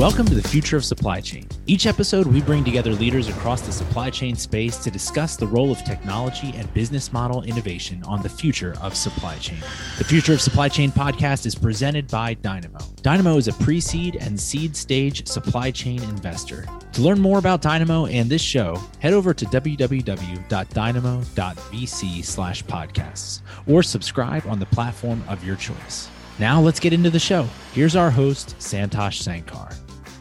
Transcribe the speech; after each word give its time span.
Welcome 0.00 0.24
to 0.28 0.34
the 0.34 0.48
future 0.48 0.78
of 0.78 0.84
supply 0.86 1.20
chain. 1.20 1.46
Each 1.66 1.84
episode, 1.84 2.26
we 2.26 2.40
bring 2.40 2.64
together 2.64 2.92
leaders 2.92 3.28
across 3.28 3.60
the 3.60 3.70
supply 3.70 4.08
chain 4.08 4.34
space 4.34 4.78
to 4.78 4.90
discuss 4.90 5.36
the 5.36 5.46
role 5.46 5.70
of 5.70 5.84
technology 5.84 6.54
and 6.56 6.72
business 6.72 7.12
model 7.12 7.42
innovation 7.42 8.02
on 8.04 8.22
the 8.22 8.28
future 8.30 8.74
of 8.80 8.96
supply 8.96 9.36
chain. 9.36 9.58
The 9.98 10.04
Future 10.04 10.32
of 10.32 10.40
Supply 10.40 10.70
Chain 10.70 10.90
podcast 10.90 11.44
is 11.44 11.54
presented 11.54 12.08
by 12.08 12.32
Dynamo. 12.32 12.78
Dynamo 13.02 13.36
is 13.36 13.48
a 13.48 13.52
pre 13.52 13.78
seed 13.78 14.16
and 14.16 14.40
seed 14.40 14.74
stage 14.74 15.28
supply 15.28 15.70
chain 15.70 16.02
investor. 16.04 16.64
To 16.92 17.02
learn 17.02 17.20
more 17.20 17.38
about 17.38 17.60
Dynamo 17.60 18.06
and 18.06 18.30
this 18.30 18.40
show, 18.40 18.80
head 19.00 19.12
over 19.12 19.34
to 19.34 19.44
www.dynamo.vc 19.44 22.24
slash 22.24 22.64
podcasts 22.64 23.42
or 23.66 23.82
subscribe 23.82 24.46
on 24.46 24.58
the 24.58 24.66
platform 24.66 25.22
of 25.28 25.44
your 25.44 25.56
choice. 25.56 26.08
Now 26.38 26.58
let's 26.58 26.80
get 26.80 26.94
into 26.94 27.10
the 27.10 27.18
show. 27.18 27.46
Here's 27.74 27.96
our 27.96 28.10
host, 28.10 28.56
Santosh 28.58 29.20
Sankar. 29.20 29.76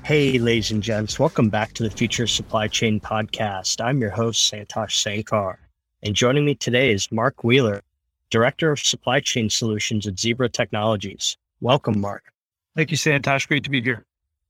Hey, 0.10 0.40
ladies 0.40 0.72
and 0.72 0.82
gents, 0.82 1.20
welcome 1.20 1.50
back 1.50 1.74
to 1.74 1.84
the 1.84 1.92
Future 1.92 2.26
Supply 2.26 2.68
Chain 2.68 3.00
Podcast. 3.00 3.80
I'm 3.80 4.02
your 4.02 4.10
host, 4.10 4.52
Santosh 4.52 4.98
Sankar. 4.98 5.58
And 6.02 6.16
joining 6.16 6.46
me 6.46 6.56
today 6.56 6.92
is 6.92 7.12
Mark 7.12 7.44
Wheeler, 7.44 7.84
Director 8.32 8.72
of 8.72 8.80
Supply 8.80 9.20
Chain 9.20 9.52
Solutions 9.52 10.08
at 10.08 10.18
Zebra 10.18 10.50
Technologies. 10.50 11.38
Welcome, 11.62 12.02
Mark. 12.02 12.24
Thank 12.76 12.90
you, 12.90 12.98
Santosh. 12.98 13.48
Great 13.48 13.64
to 13.66 13.70
be 13.70 13.84
here. 13.84 14.04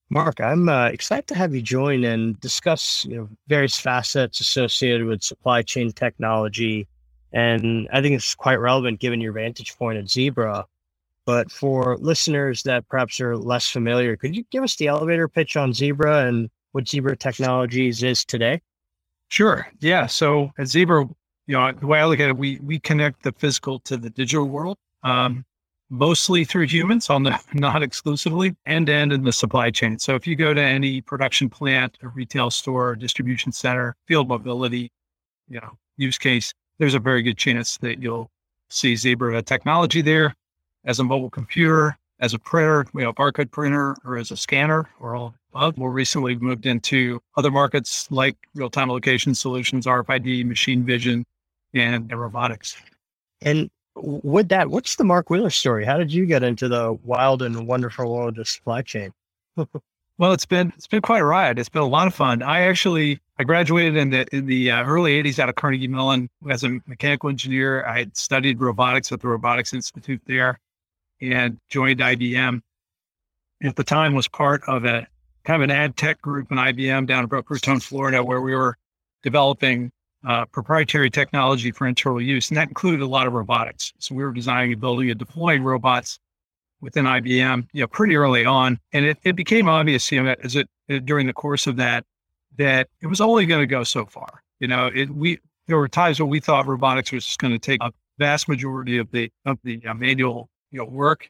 Mark, 0.10 0.40
I'm 0.40 0.70
uh, 0.70 0.86
excited 0.86 1.28
to 1.28 1.36
have 1.36 1.54
you 1.54 1.62
join 1.62 2.06
and 2.06 2.40
discuss 2.40 3.04
you 3.04 3.18
know, 3.18 3.30
various 3.50 3.78
facets 3.78 4.40
associated 4.40 5.08
with 5.08 5.22
supply 5.22 5.62
chain 5.62 5.92
technology. 5.92 6.88
And 7.34 7.90
I 7.92 8.02
think 8.02 8.16
it's 8.16 8.34
quite 8.34 8.62
relevant 8.62 9.02
given 9.02 9.20
your 9.20 9.34
vantage 9.34 9.78
point 9.78 9.98
at 9.98 10.10
Zebra. 10.10 10.66
But 11.30 11.52
for 11.52 11.96
listeners 11.98 12.64
that 12.64 12.88
perhaps 12.88 13.22
are 13.22 13.38
less 13.38 13.70
familiar, 13.70 14.18
could 14.18 14.36
you 14.36 14.44
give 14.50 14.64
us 14.64 14.76
the 14.78 14.88
elevator 14.88 15.28
pitch 15.28 15.56
on 15.56 15.74
Zebra 15.74 16.26
and 16.26 16.50
what 16.72 16.90
Zebra 16.90 17.16
Technologies 17.16 18.02
is 18.02 18.26
today? 18.26 18.62
Sure. 19.28 19.68
Yeah. 19.80 20.08
So 20.08 20.52
at 20.58 20.70
Zebra, 20.70 21.08
you 21.46 21.56
know, 21.56 21.72
the 21.72 21.86
way 21.86 22.00
I 22.00 22.06
look 22.06 22.20
at 22.20 22.30
it, 22.30 22.38
we 22.38 22.58
we 22.64 22.80
connect 22.80 23.22
the 23.22 23.32
physical 23.34 23.78
to 23.82 23.96
the 23.96 24.10
digital 24.10 24.48
world, 24.48 24.78
um, 25.04 25.46
mostly 25.92 26.46
through 26.46 26.66
humans, 26.66 27.12
on 27.12 27.22
the 27.22 27.40
not 27.54 27.84
exclusively, 27.84 28.56
end 28.66 28.88
to 28.88 28.94
end 28.94 29.14
in 29.14 29.24
the 29.24 29.32
supply 29.32 29.70
chain. 29.70 30.00
So 30.00 30.16
if 30.16 30.26
you 30.26 30.36
go 30.36 30.56
to 30.56 30.62
any 30.64 31.00
production 31.00 31.48
plant, 31.48 31.96
a 32.02 32.08
retail 32.08 32.50
store, 32.50 32.96
distribution 32.96 33.52
center, 33.52 33.96
field 34.08 34.30
mobility, 34.30 34.92
you 35.48 35.60
know, 35.60 35.78
use 35.96 36.18
case, 36.18 36.56
there's 36.80 36.96
a 36.96 37.00
very 37.00 37.22
good 37.22 37.38
chance 37.38 37.78
that 37.82 38.02
you'll 38.02 38.32
see 38.70 38.96
Zebra 38.96 39.44
technology 39.44 40.02
there 40.02 40.34
as 40.90 41.00
a 41.00 41.04
mobile 41.04 41.30
computer, 41.30 41.96
as 42.20 42.34
a 42.34 42.40
printer, 42.40 42.84
you 42.96 43.02
know, 43.02 43.14
barcode 43.14 43.52
printer, 43.52 43.96
or 44.04 44.18
as 44.18 44.32
a 44.32 44.38
scanner, 44.38 44.90
or 45.00 45.16
all 45.16 45.36
above. 45.54 45.78
More 45.78 45.92
recently, 45.92 46.34
we've 46.34 46.42
moved 46.42 46.66
into 46.66 47.22
other 47.38 47.52
markets 47.52 48.10
like 48.12 48.36
real-time 48.56 48.90
location 48.90 49.36
solutions, 49.36 49.86
RFID, 49.86 50.48
machine 50.48 50.84
vision, 50.84 51.28
and, 51.76 52.12
and 52.12 52.20
robotics. 52.20 52.76
And 53.44 53.70
with 53.96 54.50
that, 54.50 54.72
what's 54.72 54.96
the 54.96 55.04
Mark 55.04 55.30
Wheeler 55.30 55.52
story? 55.52 55.86
How 55.86 55.98
did 55.98 56.12
you 56.12 56.26
get 56.26 56.42
into 56.42 56.68
the 56.68 56.98
wild 57.04 57.44
and 57.44 57.68
wonderful 57.68 58.12
world 58.12 58.40
of 58.40 58.48
supply 58.48 58.82
chain? 58.82 59.14
well, 60.18 60.34
it's 60.34 60.48
been 60.48 60.74
it's 60.76 60.88
been 60.88 61.02
quite 61.04 61.22
a 61.22 61.26
ride. 61.26 61.60
It's 61.60 61.70
been 61.70 61.84
a 61.84 61.88
lot 61.88 62.08
of 62.08 62.16
fun. 62.16 62.42
I 62.42 62.62
actually 62.62 63.20
I 63.38 63.44
graduated 63.44 63.96
in 63.96 64.10
the 64.10 64.26
in 64.36 64.48
the 64.48 64.72
uh, 64.72 64.84
early 64.84 65.22
'80s 65.22 65.38
out 65.38 65.50
of 65.50 65.56
Carnegie 65.56 65.88
Mellon 65.88 66.30
as 66.50 66.64
a 66.64 66.80
mechanical 66.88 67.30
engineer. 67.30 67.86
I 67.86 68.00
had 68.00 68.18
studied 68.18 68.60
robotics 68.60 69.12
at 69.12 69.22
the 69.22 69.28
Robotics 69.28 69.74
Institute 69.74 70.22
there 70.26 70.60
and 71.22 71.58
joined 71.70 72.00
IBM. 72.00 72.62
At 73.62 73.76
the 73.76 73.84
time, 73.84 74.14
was 74.14 74.28
part 74.28 74.62
of 74.68 74.86
a 74.86 75.06
kind 75.44 75.62
of 75.62 75.70
an 75.70 75.76
ad 75.76 75.98
tech 75.98 76.22
group 76.22 76.52
in 76.52 76.58
IBM 76.58 77.08
down 77.08 77.24
in 77.24 77.30
Boca 77.30 77.54
Raton, 77.54 77.80
Florida, 77.80 78.24
where 78.24 78.42
we 78.42 78.56
were 78.56 78.78
developing 79.24 79.92
uh, 80.28 80.46
proprietary 80.46 81.10
technology 81.10 81.72
for 81.72 81.88
internal 81.88 82.22
use, 82.22 82.50
and 82.50 82.58
that 82.58 82.68
included 82.68 83.02
a 83.02 83.08
lot 83.08 83.28
of 83.28 83.34
robotics. 83.34 83.94
So 84.00 84.16
we 84.16 84.24
were 84.24 84.34
designing 84.34 84.74
and 84.74 84.82
building 84.82 85.10
and 85.10 85.20
deploying 85.20 85.64
robots 85.64 86.20
within 86.82 87.06
IBM, 87.06 87.68
you 87.74 87.82
know, 87.82 87.88
pretty 87.88 88.16
early 88.16 88.46
on, 88.46 88.80
and 88.94 89.06
it, 89.06 89.18
it 89.24 89.36
became 89.36 89.68
obvious, 89.68 90.12
you 90.12 90.24
know, 90.24 90.36
as 90.44 90.56
it, 90.56 90.68
it 90.88 91.06
during 91.06 91.28
the 91.28 91.34
course 91.34 91.68
of 91.68 91.76
that, 91.78 92.06
that 92.58 92.88
it 93.02 93.08
was 93.08 93.22
only 93.22 93.46
going 93.46 93.62
to 93.62 93.68
go 93.68 93.84
so 93.84 94.06
far. 94.06 94.42
You 94.60 94.68
know, 94.68 94.90
it, 94.94 95.10
we 95.10 95.40
there 95.68 95.78
were 95.78 95.88
times 95.88 96.20
when 96.20 96.30
we 96.30 96.40
thought 96.40 96.68
robotics 96.68 97.12
was 97.12 97.26
just 97.26 97.40
going 97.40 97.54
to 97.54 97.60
take 97.60 97.82
a 97.82 97.92
vast 98.18 98.50
majority 98.50 98.98
of 98.98 99.10
the 99.12 99.32
of 99.46 99.58
the 99.64 99.86
uh, 99.86 99.94
manual 99.94 100.50
you 100.72 100.80
know, 100.80 100.86
work. 100.86 101.30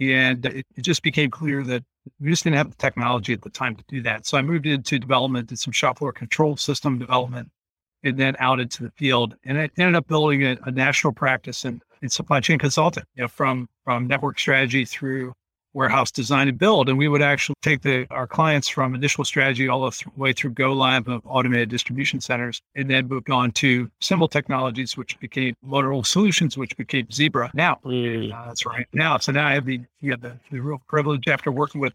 And 0.00 0.44
it, 0.46 0.66
it, 0.76 0.82
just 0.82 1.02
became 1.02 1.30
clear 1.30 1.64
that 1.64 1.82
we 2.20 2.30
just 2.30 2.44
didn't 2.44 2.56
have 2.56 2.70
the 2.70 2.76
technology 2.76 3.32
at 3.32 3.42
the 3.42 3.50
time 3.50 3.74
to 3.74 3.84
do 3.88 4.00
that. 4.02 4.26
So 4.26 4.38
I 4.38 4.42
moved 4.42 4.66
into 4.66 4.98
development, 4.98 5.48
did 5.48 5.58
some 5.58 5.72
shop 5.72 5.98
floor 5.98 6.12
control 6.12 6.56
system 6.56 6.98
development, 6.98 7.50
and 8.04 8.16
then 8.16 8.36
out 8.38 8.60
into 8.60 8.84
the 8.84 8.92
field. 8.92 9.34
And 9.44 9.58
I 9.58 9.70
ended 9.76 9.96
up 9.96 10.06
building 10.06 10.44
a, 10.44 10.56
a 10.64 10.70
national 10.70 11.14
practice 11.14 11.64
in, 11.64 11.82
in 12.00 12.08
supply 12.08 12.38
chain 12.40 12.58
consulting, 12.60 13.04
you 13.16 13.22
know, 13.22 13.28
from 13.28 13.68
from 13.84 14.06
network 14.06 14.38
strategy 14.38 14.84
through 14.84 15.32
warehouse 15.78 16.10
design 16.10 16.48
and 16.48 16.58
build. 16.58 16.88
And 16.88 16.98
we 16.98 17.06
would 17.06 17.22
actually 17.22 17.54
take 17.62 17.82
the, 17.82 18.04
our 18.10 18.26
clients 18.26 18.66
from 18.66 18.96
initial 18.96 19.24
strategy 19.24 19.68
all 19.68 19.88
the 19.88 20.04
way 20.16 20.32
through 20.32 20.50
go 20.50 20.72
live 20.72 21.06
of 21.06 21.22
automated 21.24 21.68
distribution 21.68 22.20
centers 22.20 22.60
and 22.74 22.90
then 22.90 23.06
moved 23.06 23.30
on 23.30 23.52
to 23.52 23.88
Symbol 24.00 24.26
Technologies, 24.26 24.96
which 24.96 25.18
became 25.20 25.54
Motorola 25.64 26.04
Solutions, 26.04 26.58
which 26.58 26.76
became 26.76 27.08
Zebra 27.12 27.52
now. 27.54 27.78
Mm. 27.84 28.34
Uh, 28.34 28.46
that's 28.46 28.66
right. 28.66 28.88
Now, 28.92 29.18
so 29.18 29.30
now 29.30 29.46
I 29.46 29.52
have 29.54 29.66
the, 29.66 29.80
you 30.00 30.10
have 30.10 30.20
the, 30.20 30.36
the 30.50 30.58
real 30.58 30.82
privilege 30.88 31.28
after 31.28 31.52
working 31.52 31.80
with 31.80 31.94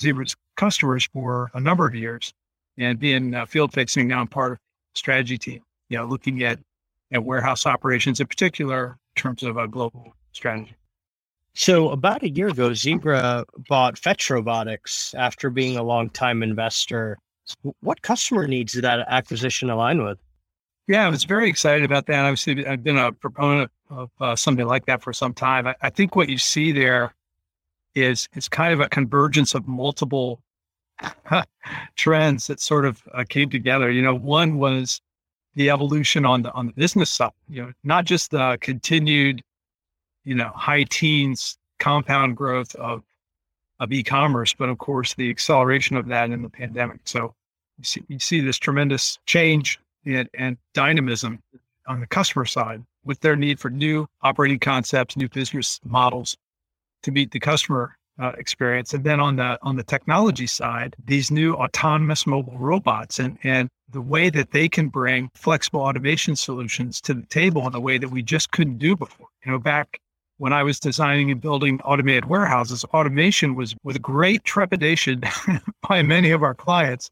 Zebra's 0.00 0.34
customers 0.56 1.08
for 1.12 1.52
a 1.54 1.60
number 1.60 1.86
of 1.86 1.94
years 1.94 2.34
and 2.78 2.98
being 2.98 3.32
uh, 3.34 3.46
field 3.46 3.72
facing 3.72 4.08
now 4.08 4.20
I'm 4.20 4.26
part 4.26 4.52
of 4.52 4.58
strategy 4.94 5.38
team, 5.38 5.62
you 5.88 5.98
know, 5.98 6.04
looking 6.04 6.42
at, 6.42 6.58
at 7.12 7.22
warehouse 7.22 7.64
operations 7.64 8.18
in 8.18 8.26
particular 8.26 8.98
in 9.14 9.22
terms 9.22 9.44
of 9.44 9.56
a 9.56 9.68
global 9.68 10.14
strategy. 10.32 10.74
So 11.54 11.90
about 11.90 12.22
a 12.22 12.30
year 12.30 12.48
ago, 12.48 12.72
Zebra 12.72 13.44
bought 13.68 13.98
Fetch 13.98 14.30
Robotics 14.30 15.14
after 15.14 15.50
being 15.50 15.76
a 15.76 15.82
long-time 15.82 16.42
investor. 16.42 17.18
What 17.80 18.02
customer 18.02 18.46
needs 18.46 18.72
did 18.72 18.84
that 18.84 19.00
acquisition 19.08 19.70
align 19.70 20.02
with? 20.04 20.18
Yeah, 20.86 21.06
I 21.06 21.08
was 21.08 21.24
very 21.24 21.48
excited 21.48 21.84
about 21.84 22.06
that. 22.06 22.24
Obviously, 22.24 22.66
I've 22.66 22.82
been 22.82 22.98
a 22.98 23.12
proponent 23.12 23.70
of 23.90 24.10
uh, 24.20 24.36
something 24.36 24.66
like 24.66 24.86
that 24.86 25.02
for 25.02 25.12
some 25.12 25.34
time. 25.34 25.66
I, 25.66 25.74
I, 25.82 25.90
think 25.90 26.16
what 26.16 26.28
you 26.28 26.38
see 26.38 26.72
there 26.72 27.14
is 27.94 28.28
is 28.34 28.48
kind 28.48 28.72
of 28.72 28.80
a 28.80 28.88
convergence 28.88 29.54
of 29.54 29.68
multiple 29.68 30.40
trends 31.96 32.46
that 32.46 32.60
sort 32.60 32.86
of 32.86 33.02
uh, 33.14 33.24
came 33.28 33.50
together. 33.50 33.90
You 33.90 34.02
know, 34.02 34.14
one 34.14 34.58
was 34.58 35.00
the 35.54 35.70
evolution 35.70 36.24
on 36.24 36.42
the 36.42 36.52
on 36.52 36.66
the 36.66 36.72
business 36.72 37.10
side. 37.10 37.30
You 37.48 37.62
know, 37.62 37.72
not 37.84 38.04
just 38.04 38.30
the 38.30 38.58
continued 38.60 39.42
you 40.24 40.34
know, 40.34 40.50
high 40.54 40.84
teens 40.84 41.58
compound 41.78 42.36
growth 42.36 42.74
of 42.76 43.02
of 43.80 43.90
e-commerce, 43.92 44.52
but 44.52 44.68
of 44.68 44.76
course 44.76 45.14
the 45.14 45.30
acceleration 45.30 45.96
of 45.96 46.06
that 46.06 46.30
in 46.30 46.42
the 46.42 46.50
pandemic. 46.50 47.00
So 47.04 47.34
you 47.78 47.84
see, 47.84 48.02
you 48.08 48.18
see 48.18 48.40
this 48.40 48.58
tremendous 48.58 49.18
change 49.24 49.80
in, 50.04 50.28
and 50.34 50.58
dynamism 50.74 51.42
on 51.86 52.00
the 52.00 52.06
customer 52.06 52.44
side 52.44 52.84
with 53.04 53.20
their 53.20 53.36
need 53.36 53.58
for 53.58 53.70
new 53.70 54.06
operating 54.22 54.58
concepts, 54.58 55.16
new 55.16 55.30
business 55.30 55.80
models 55.82 56.36
to 57.02 57.10
meet 57.10 57.30
the 57.30 57.40
customer 57.40 57.96
uh, 58.18 58.32
experience. 58.36 58.92
And 58.92 59.02
then 59.02 59.18
on 59.18 59.36
the 59.36 59.58
on 59.62 59.76
the 59.76 59.82
technology 59.82 60.46
side, 60.46 60.94
these 61.02 61.30
new 61.30 61.54
autonomous 61.54 62.26
mobile 62.26 62.58
robots 62.58 63.18
and 63.18 63.38
and 63.44 63.70
the 63.88 64.02
way 64.02 64.28
that 64.30 64.52
they 64.52 64.68
can 64.68 64.88
bring 64.88 65.30
flexible 65.34 65.80
automation 65.80 66.36
solutions 66.36 67.00
to 67.00 67.14
the 67.14 67.26
table 67.26 67.66
in 67.66 67.74
a 67.74 67.80
way 67.80 67.98
that 67.98 68.10
we 68.10 68.22
just 68.22 68.52
couldn't 68.52 68.78
do 68.78 68.94
before. 68.94 69.26
You 69.44 69.52
know, 69.52 69.58
back 69.58 70.00
when 70.40 70.54
I 70.54 70.62
was 70.62 70.80
designing 70.80 71.30
and 71.30 71.38
building 71.38 71.82
automated 71.82 72.24
warehouses, 72.24 72.82
automation 72.94 73.54
was 73.54 73.76
with 73.84 74.00
great 74.00 74.42
trepidation 74.42 75.22
by 75.88 76.00
many 76.00 76.30
of 76.30 76.42
our 76.42 76.54
clients, 76.54 77.10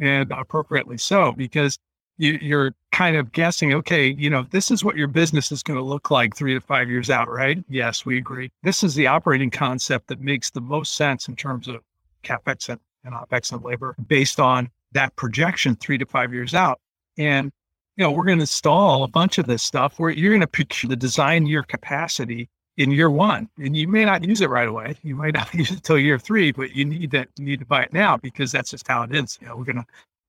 and 0.00 0.32
appropriately 0.32 0.98
so, 0.98 1.30
because 1.30 1.78
you, 2.18 2.58
are 2.58 2.74
kind 2.90 3.14
of 3.14 3.30
guessing, 3.30 3.72
okay, 3.74 4.08
you 4.18 4.28
know, 4.28 4.44
this 4.50 4.72
is 4.72 4.82
what 4.82 4.96
your 4.96 5.06
business 5.06 5.52
is 5.52 5.62
going 5.62 5.78
to 5.78 5.84
look 5.84 6.10
like 6.10 6.34
three 6.34 6.52
to 6.52 6.60
five 6.60 6.90
years 6.90 7.10
out, 7.10 7.30
right? 7.30 7.62
Yes, 7.68 8.04
we 8.04 8.18
agree. 8.18 8.50
This 8.64 8.82
is 8.82 8.96
the 8.96 9.06
operating 9.06 9.50
concept 9.50 10.08
that 10.08 10.20
makes 10.20 10.50
the 10.50 10.60
most 10.60 10.94
sense 10.94 11.28
in 11.28 11.36
terms 11.36 11.68
of 11.68 11.76
capex 12.24 12.68
and, 12.68 12.80
and 13.04 13.14
opex 13.14 13.52
and 13.52 13.62
labor 13.62 13.94
based 14.08 14.40
on 14.40 14.68
that 14.90 15.14
projection 15.14 15.76
three 15.76 15.98
to 15.98 16.06
five 16.06 16.34
years 16.34 16.54
out. 16.54 16.80
And 17.18 17.52
you 17.96 18.02
know, 18.02 18.10
we're 18.10 18.24
going 18.24 18.38
to 18.38 18.42
install 18.42 19.04
a 19.04 19.08
bunch 19.08 19.38
of 19.38 19.46
this 19.46 19.62
stuff 19.62 20.00
where 20.00 20.10
you're 20.10 20.32
going 20.32 20.40
to 20.40 20.48
picture 20.48 20.88
the 20.88 20.96
design 20.96 21.46
year 21.46 21.62
capacity 21.62 22.48
in 22.76 22.90
year 22.90 23.10
one, 23.10 23.48
and 23.58 23.76
you 23.76 23.86
may 23.86 24.04
not 24.04 24.24
use 24.24 24.40
it 24.40 24.50
right 24.50 24.68
away. 24.68 24.96
You 25.02 25.14
might 25.14 25.34
not 25.34 25.52
use 25.54 25.70
it 25.70 25.76
until 25.76 25.98
year 25.98 26.18
three, 26.18 26.52
but 26.52 26.74
you 26.74 26.84
need 26.84 27.10
that. 27.12 27.28
You 27.38 27.44
need 27.44 27.60
to 27.60 27.66
buy 27.66 27.84
it 27.84 27.92
now 27.92 28.16
because 28.16 28.52
that's 28.52 28.70
just 28.70 28.88
how 28.88 29.02
it 29.02 29.14
is. 29.14 29.38
You 29.40 29.48
know, 29.48 29.56
we're 29.56 29.64
going 29.64 29.76
to 29.76 29.86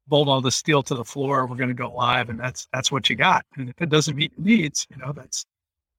bolt 0.08 0.28
all 0.28 0.42
the 0.42 0.52
steel 0.52 0.84
to 0.84 0.96
the 0.96 1.06
floor. 1.06 1.46
We're 1.46 1.56
going 1.56 1.70
to 1.70 1.74
go 1.74 1.92
live, 1.92 2.30
and 2.30 2.40
that's 2.40 2.68
that's 2.74 2.92
what 2.92 3.10
you 3.10 3.16
got. 3.16 3.46
And 3.58 3.70
if 3.70 3.82
it 3.82 3.90
doesn't 3.90 4.16
meet 4.16 4.32
your 4.38 4.46
needs, 4.46 4.88
you 4.90 4.98
know, 4.98 5.12
that's 5.12 5.46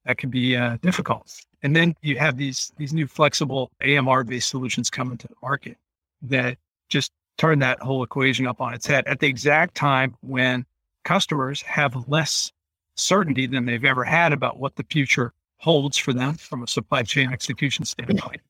that 0.04 0.18
can 0.18 0.30
be 0.30 0.56
uh, 0.56 0.78
difficult. 0.82 1.34
And 1.62 1.74
then 1.74 1.94
you 2.02 2.18
have 2.18 2.36
these 2.36 2.72
these 2.76 2.92
new 2.92 3.06
flexible 3.06 3.70
AMR 3.84 4.24
based 4.24 4.48
solutions 4.48 4.90
coming 4.90 5.18
to 5.18 5.28
the 5.28 5.34
market 5.42 5.76
that 6.22 6.58
just 6.88 7.12
turn 7.38 7.58
that 7.58 7.80
whole 7.80 8.02
equation 8.02 8.46
up 8.46 8.60
on 8.60 8.72
its 8.72 8.86
head 8.86 9.06
at 9.06 9.20
the 9.20 9.26
exact 9.26 9.74
time 9.74 10.14
when 10.20 10.64
customers 11.04 11.60
have 11.62 12.08
less 12.08 12.52
certainty 12.94 13.46
than 13.46 13.66
they've 13.66 13.84
ever 13.84 14.04
had 14.04 14.32
about 14.32 14.58
what 14.58 14.74
the 14.76 14.84
future 14.84 15.32
holds 15.66 15.96
for 15.96 16.12
them 16.12 16.34
from 16.34 16.62
a 16.62 16.66
supply 16.68 17.02
chain 17.02 17.32
execution 17.32 17.84
standpoint 17.84 18.40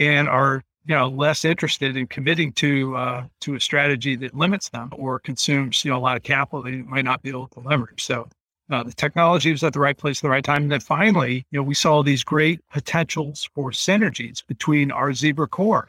and 0.00 0.26
are 0.30 0.62
you 0.86 0.94
know 0.94 1.08
less 1.08 1.44
interested 1.44 1.94
in 1.94 2.06
committing 2.06 2.52
to 2.52 2.96
uh, 2.96 3.26
to 3.40 3.54
a 3.54 3.60
strategy 3.60 4.16
that 4.16 4.34
limits 4.34 4.70
them 4.70 4.88
or 4.96 5.18
consumes 5.18 5.84
you 5.84 5.90
know 5.90 5.98
a 5.98 6.00
lot 6.00 6.16
of 6.16 6.22
capital 6.22 6.62
they 6.62 6.76
might 6.94 7.04
not 7.04 7.22
be 7.22 7.28
able 7.28 7.48
to 7.48 7.60
leverage. 7.60 8.02
So 8.02 8.26
uh, 8.70 8.82
the 8.82 8.94
technology 8.94 9.52
was 9.52 9.62
at 9.62 9.74
the 9.74 9.80
right 9.80 9.96
place 9.96 10.20
at 10.20 10.22
the 10.22 10.30
right 10.30 10.42
time. 10.42 10.62
And 10.62 10.72
then 10.72 10.80
finally 10.80 11.44
you 11.50 11.58
know 11.58 11.62
we 11.62 11.74
saw 11.74 12.02
these 12.02 12.24
great 12.24 12.60
potentials 12.70 13.46
for 13.54 13.70
synergies 13.70 14.42
between 14.46 14.90
our 14.90 15.12
zebra 15.12 15.48
core 15.48 15.88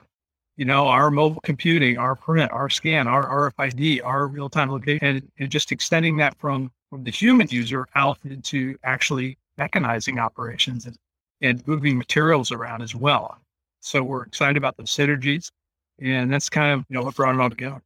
you 0.58 0.66
know 0.66 0.88
our 0.88 1.10
mobile 1.10 1.42
computing 1.44 1.98
our 1.98 2.16
print 2.16 2.52
our 2.52 2.70
scan 2.70 3.08
our 3.08 3.52
rfid 3.52 4.02
our 4.04 4.28
real-time 4.28 4.70
location 4.70 5.08
and, 5.08 5.32
and 5.40 5.50
just 5.50 5.72
extending 5.72 6.18
that 6.18 6.38
from 6.38 6.70
from 6.90 7.06
the 7.06 7.12
human 7.12 7.48
user 7.50 7.88
out 7.96 8.18
into 8.26 8.78
actually 8.84 9.38
mechanizing 9.58 10.20
operations 10.20 10.86
and, 10.86 10.98
and 11.42 11.68
moving 11.68 11.98
materials 11.98 12.52
around 12.52 12.82
as 12.82 12.96
well. 12.96 13.38
So 13.80 14.04
we're 14.04 14.24
excited 14.24 14.58
about 14.58 14.78
the 14.78 14.84
synergies, 14.84 15.52
and 16.00 16.32
that's 16.32 16.50
kind 16.50 16.74
of 16.74 16.86
you 16.90 16.96
know 16.96 17.04
what 17.04 17.16
brought 17.16 17.36
it 17.36 17.42
all 17.42 17.50
together. 17.50 17.82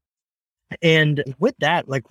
And 0.82 1.24
with 1.40 1.56
that, 1.60 1.90
like, 1.90 2.06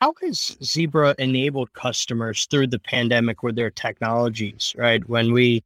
how 0.00 0.14
has 0.22 0.56
Zebra 0.62 1.14
enabled 1.18 1.72
customers 1.72 2.46
through 2.46 2.68
the 2.68 2.78
pandemic 2.78 3.42
with 3.42 3.56
their 3.56 3.70
technologies? 3.70 4.74
Right 4.78 5.06
when 5.08 5.32
we 5.32 5.64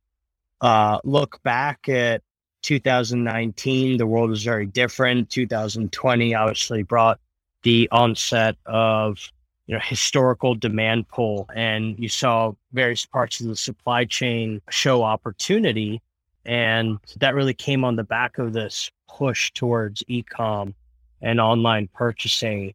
uh, 0.61 0.99
look 1.05 1.43
back 1.43 1.89
at 1.89 2.23
2019, 2.63 3.99
the 3.99 4.07
world 4.07 4.31
was 4.31 4.43
very 4.43 4.67
different. 4.67 5.31
2020 5.31 6.35
obviously 6.35 6.83
brought 6.83 7.21
the 7.63 7.89
onset 7.93 8.57
of 8.67 9.31
you 9.71 9.77
know 9.77 9.83
historical 9.85 10.57
demand 10.57 11.07
pull 11.07 11.49
and 11.55 11.97
you 11.97 12.09
saw 12.09 12.51
various 12.73 13.07
parts 13.07 13.41
of 13.41 13.47
the 13.47 13.55
supply 13.55 14.05
chain 14.05 14.61
show 14.69 15.05
opportunity 15.05 16.03
and 16.45 16.99
that 17.21 17.37
really 17.37 17.55
came 17.55 17.85
on 17.85 17.95
the 17.95 18.03
back 18.03 18.39
of 18.39 18.53
this 18.53 18.91
push 19.09 19.53
towards 19.53 20.03
e-com 20.09 20.75
and 21.23 21.41
online 21.41 21.89
purchasing. 21.95 22.75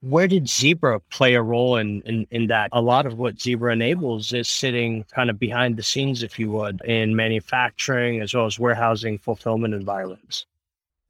Where 0.00 0.28
did 0.28 0.48
zebra 0.48 1.00
play 1.10 1.34
a 1.34 1.42
role 1.42 1.76
in, 1.76 2.02
in 2.02 2.28
in 2.30 2.46
that? 2.48 2.68
A 2.70 2.80
lot 2.80 3.04
of 3.04 3.18
what 3.18 3.40
zebra 3.40 3.72
enables 3.72 4.32
is 4.32 4.46
sitting 4.46 5.04
kind 5.12 5.28
of 5.28 5.40
behind 5.40 5.76
the 5.76 5.82
scenes 5.82 6.22
if 6.22 6.38
you 6.38 6.52
would 6.52 6.82
in 6.84 7.16
manufacturing 7.16 8.20
as 8.20 8.32
well 8.32 8.46
as 8.46 8.60
warehousing 8.60 9.18
fulfillment 9.18 9.74
environments 9.74 10.46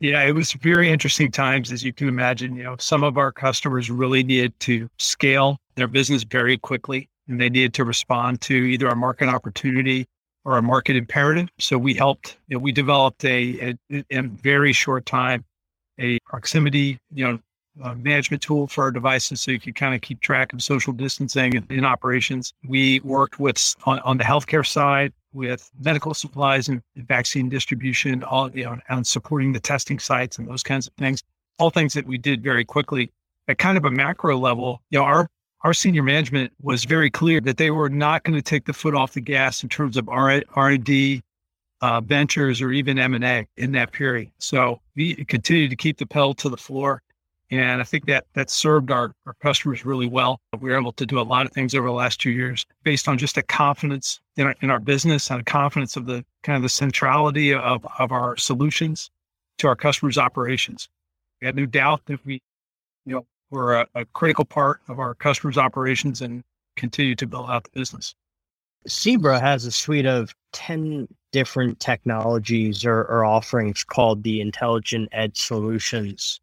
yeah, 0.01 0.23
it 0.23 0.33
was 0.33 0.53
very 0.53 0.91
interesting 0.91 1.31
times, 1.31 1.73
as 1.73 1.83
you 1.83 1.93
can 1.93 2.09
imagine. 2.09 2.57
You 2.57 2.65
know, 2.65 2.77
some 2.79 3.05
of 3.05 3.17
our 3.17 3.33
customers 3.33 3.91
really 3.91 4.23
needed 4.23 4.59
to 4.61 4.89
scale 4.99 5.59
their 5.77 5.89
business 5.89 6.25
very 6.25 6.59
quickly, 6.59 7.09
and 7.29 7.41
they 7.41 7.49
needed 7.49 7.75
to 7.75 7.85
respond 7.85 8.41
to 8.43 8.55
either 8.55 8.89
a 8.89 8.97
market 8.97 9.29
opportunity 9.29 10.07
or 10.45 10.59
a 10.59 10.63
market 10.63 10.97
imperative. 10.97 11.49
So 11.59 11.79
we 11.79 11.95
helped. 11.95 12.39
You 12.49 12.57
know, 12.57 12.61
we 12.61 12.73
developed 12.73 13.25
a, 13.25 13.77
a 13.91 14.05
in 14.11 14.31
very 14.37 14.73
short 14.73 15.07
time 15.07 15.45
a 15.99 16.19
proximity, 16.27 16.99
you 17.13 17.25
know, 17.25 17.39
uh, 17.83 17.95
management 17.95 18.43
tool 18.43 18.67
for 18.67 18.85
our 18.85 18.91
devices 18.93 19.41
so 19.41 19.51
you 19.51 19.59
could 19.59 19.75
kind 19.75 19.95
of 19.95 20.01
keep 20.01 20.21
track 20.21 20.53
of 20.53 20.63
social 20.63 20.93
distancing 20.93 21.65
in, 21.71 21.85
operations. 21.85 22.53
We 22.69 23.01
worked 23.01 23.41
with 23.41 23.75
on, 23.85 23.99
on 24.01 24.17
the 24.19 24.25
healthcare 24.25 24.67
side 24.67 25.13
with 25.35 25.71
medical 25.81 26.15
supplies 26.15 26.69
and 26.69 26.83
vaccine 26.97 27.49
distribution, 27.49 28.23
all 28.23 28.51
you 28.53 28.65
know, 28.65 28.79
and 28.89 29.07
supporting 29.07 29.53
the 29.53 29.61
testing 29.61 29.99
sites 29.99 30.39
and 30.39 30.49
those 30.49 30.63
kinds 30.63 30.87
of 30.87 30.95
things. 30.95 31.23
All 31.59 31.71
things 31.71 31.93
that 31.95 32.07
we 32.07 32.19
did 32.19 32.43
very 32.43 32.65
quickly. 32.65 33.13
At 33.47 33.59
kind 33.59 33.77
of 33.77 33.85
a 33.85 33.91
macro 33.91 34.39
level, 34.39 34.81
you 34.91 34.99
know, 34.99 35.05
our 35.05 35.29
our 35.61 35.75
senior 35.75 36.03
management 36.03 36.53
was 36.63 36.85
very 36.85 37.11
clear 37.11 37.41
that 37.41 37.57
they 37.57 37.71
were 37.71 37.89
not 37.89 38.23
going 38.23 38.37
to 38.37 38.43
take 38.43 38.67
the 38.67 38.73
foot 38.73 38.95
off 38.95 39.13
the 39.13 39.21
gas 39.21 39.63
in 39.63 39.69
terms 39.69 39.97
of 39.97 40.09
R 40.09 40.43
and 40.57 40.85
D, 40.85 41.23
uh, 41.81 42.01
ventures, 42.01 42.61
or 42.61 42.73
even 42.73 42.99
M 42.99 43.15
and 43.15 43.25
A 43.25 43.47
in 43.57 43.73
that 43.73 43.93
period. 43.93 44.31
So 44.39 44.81
we 44.97 45.25
continued 45.25 45.71
to 45.71 45.77
keep 45.77 45.99
the 45.99 46.07
pedal 46.07 46.35
to 46.35 46.49
the 46.49 46.57
floor. 46.57 47.03
And 47.55 47.81
I 47.81 47.85
think 47.85 48.07
that 48.07 48.25
that 48.35 48.51
served 48.51 48.91
our, 48.91 49.13
our 49.27 49.35
customers 49.35 49.85
really 49.85 50.09
well. 50.09 50.41
We 50.61 50.71
were 50.71 50.77
able 50.77 50.93
to 50.93 51.07
do 51.07 51.21
a 51.21 51.23
lot 51.23 51.47
of 51.47 51.53
things 51.53 51.75
over 51.75 51.87
the 51.87 51.93
last 51.93 52.21
two 52.21 52.31
years 52.31 52.67
based 52.83 53.07
on 53.07 53.17
just 53.17 53.39
a 53.39 53.43
confidence 53.43 54.21
in 54.37 54.47
our, 54.47 54.55
in 54.61 54.71
our 54.71 54.81
business 54.81 55.31
and 55.31 55.41
a 55.41 55.45
confidence 55.45 55.97
of 55.97 56.07
the 56.07 56.25
kind 56.43 56.57
of 56.57 56.63
the 56.63 56.69
centrality 56.69 57.55
of, 57.55 57.87
of 57.99 58.11
our 58.11 58.37
solutions 58.37 59.09
to 59.59 59.69
our 59.69 59.77
customers' 59.77 60.19
operations. 60.19 60.89
We 61.41 61.47
had 61.47 61.55
no 61.55 61.67
doubt 61.67 62.03
that 62.07 62.25
we, 62.27 62.43
you 63.07 63.15
know, 63.15 63.27
were 63.51 63.83
a, 63.83 63.87
a 63.95 64.05
critical 64.07 64.45
part 64.45 64.81
of 64.89 64.99
our 64.99 65.15
customers' 65.15 65.57
operations 65.57 66.23
and 66.23 66.43
continue 66.77 67.15
to 67.15 67.27
build 67.27 67.49
out 67.49 67.65
the 67.65 67.79
business. 67.79 68.17
Zebra 68.89 69.39
has 69.39 69.65
a 69.65 69.71
suite 69.71 70.07
of 70.07 70.35
10 70.53 71.07
different 71.31 71.79
technologies 71.79 72.85
or, 72.85 73.05
or 73.05 73.25
offerings 73.25 73.85
called 73.85 74.25
the 74.25 74.41
Intelligent 74.41 75.09
Edge 75.13 75.41
Solutions. 75.41 76.41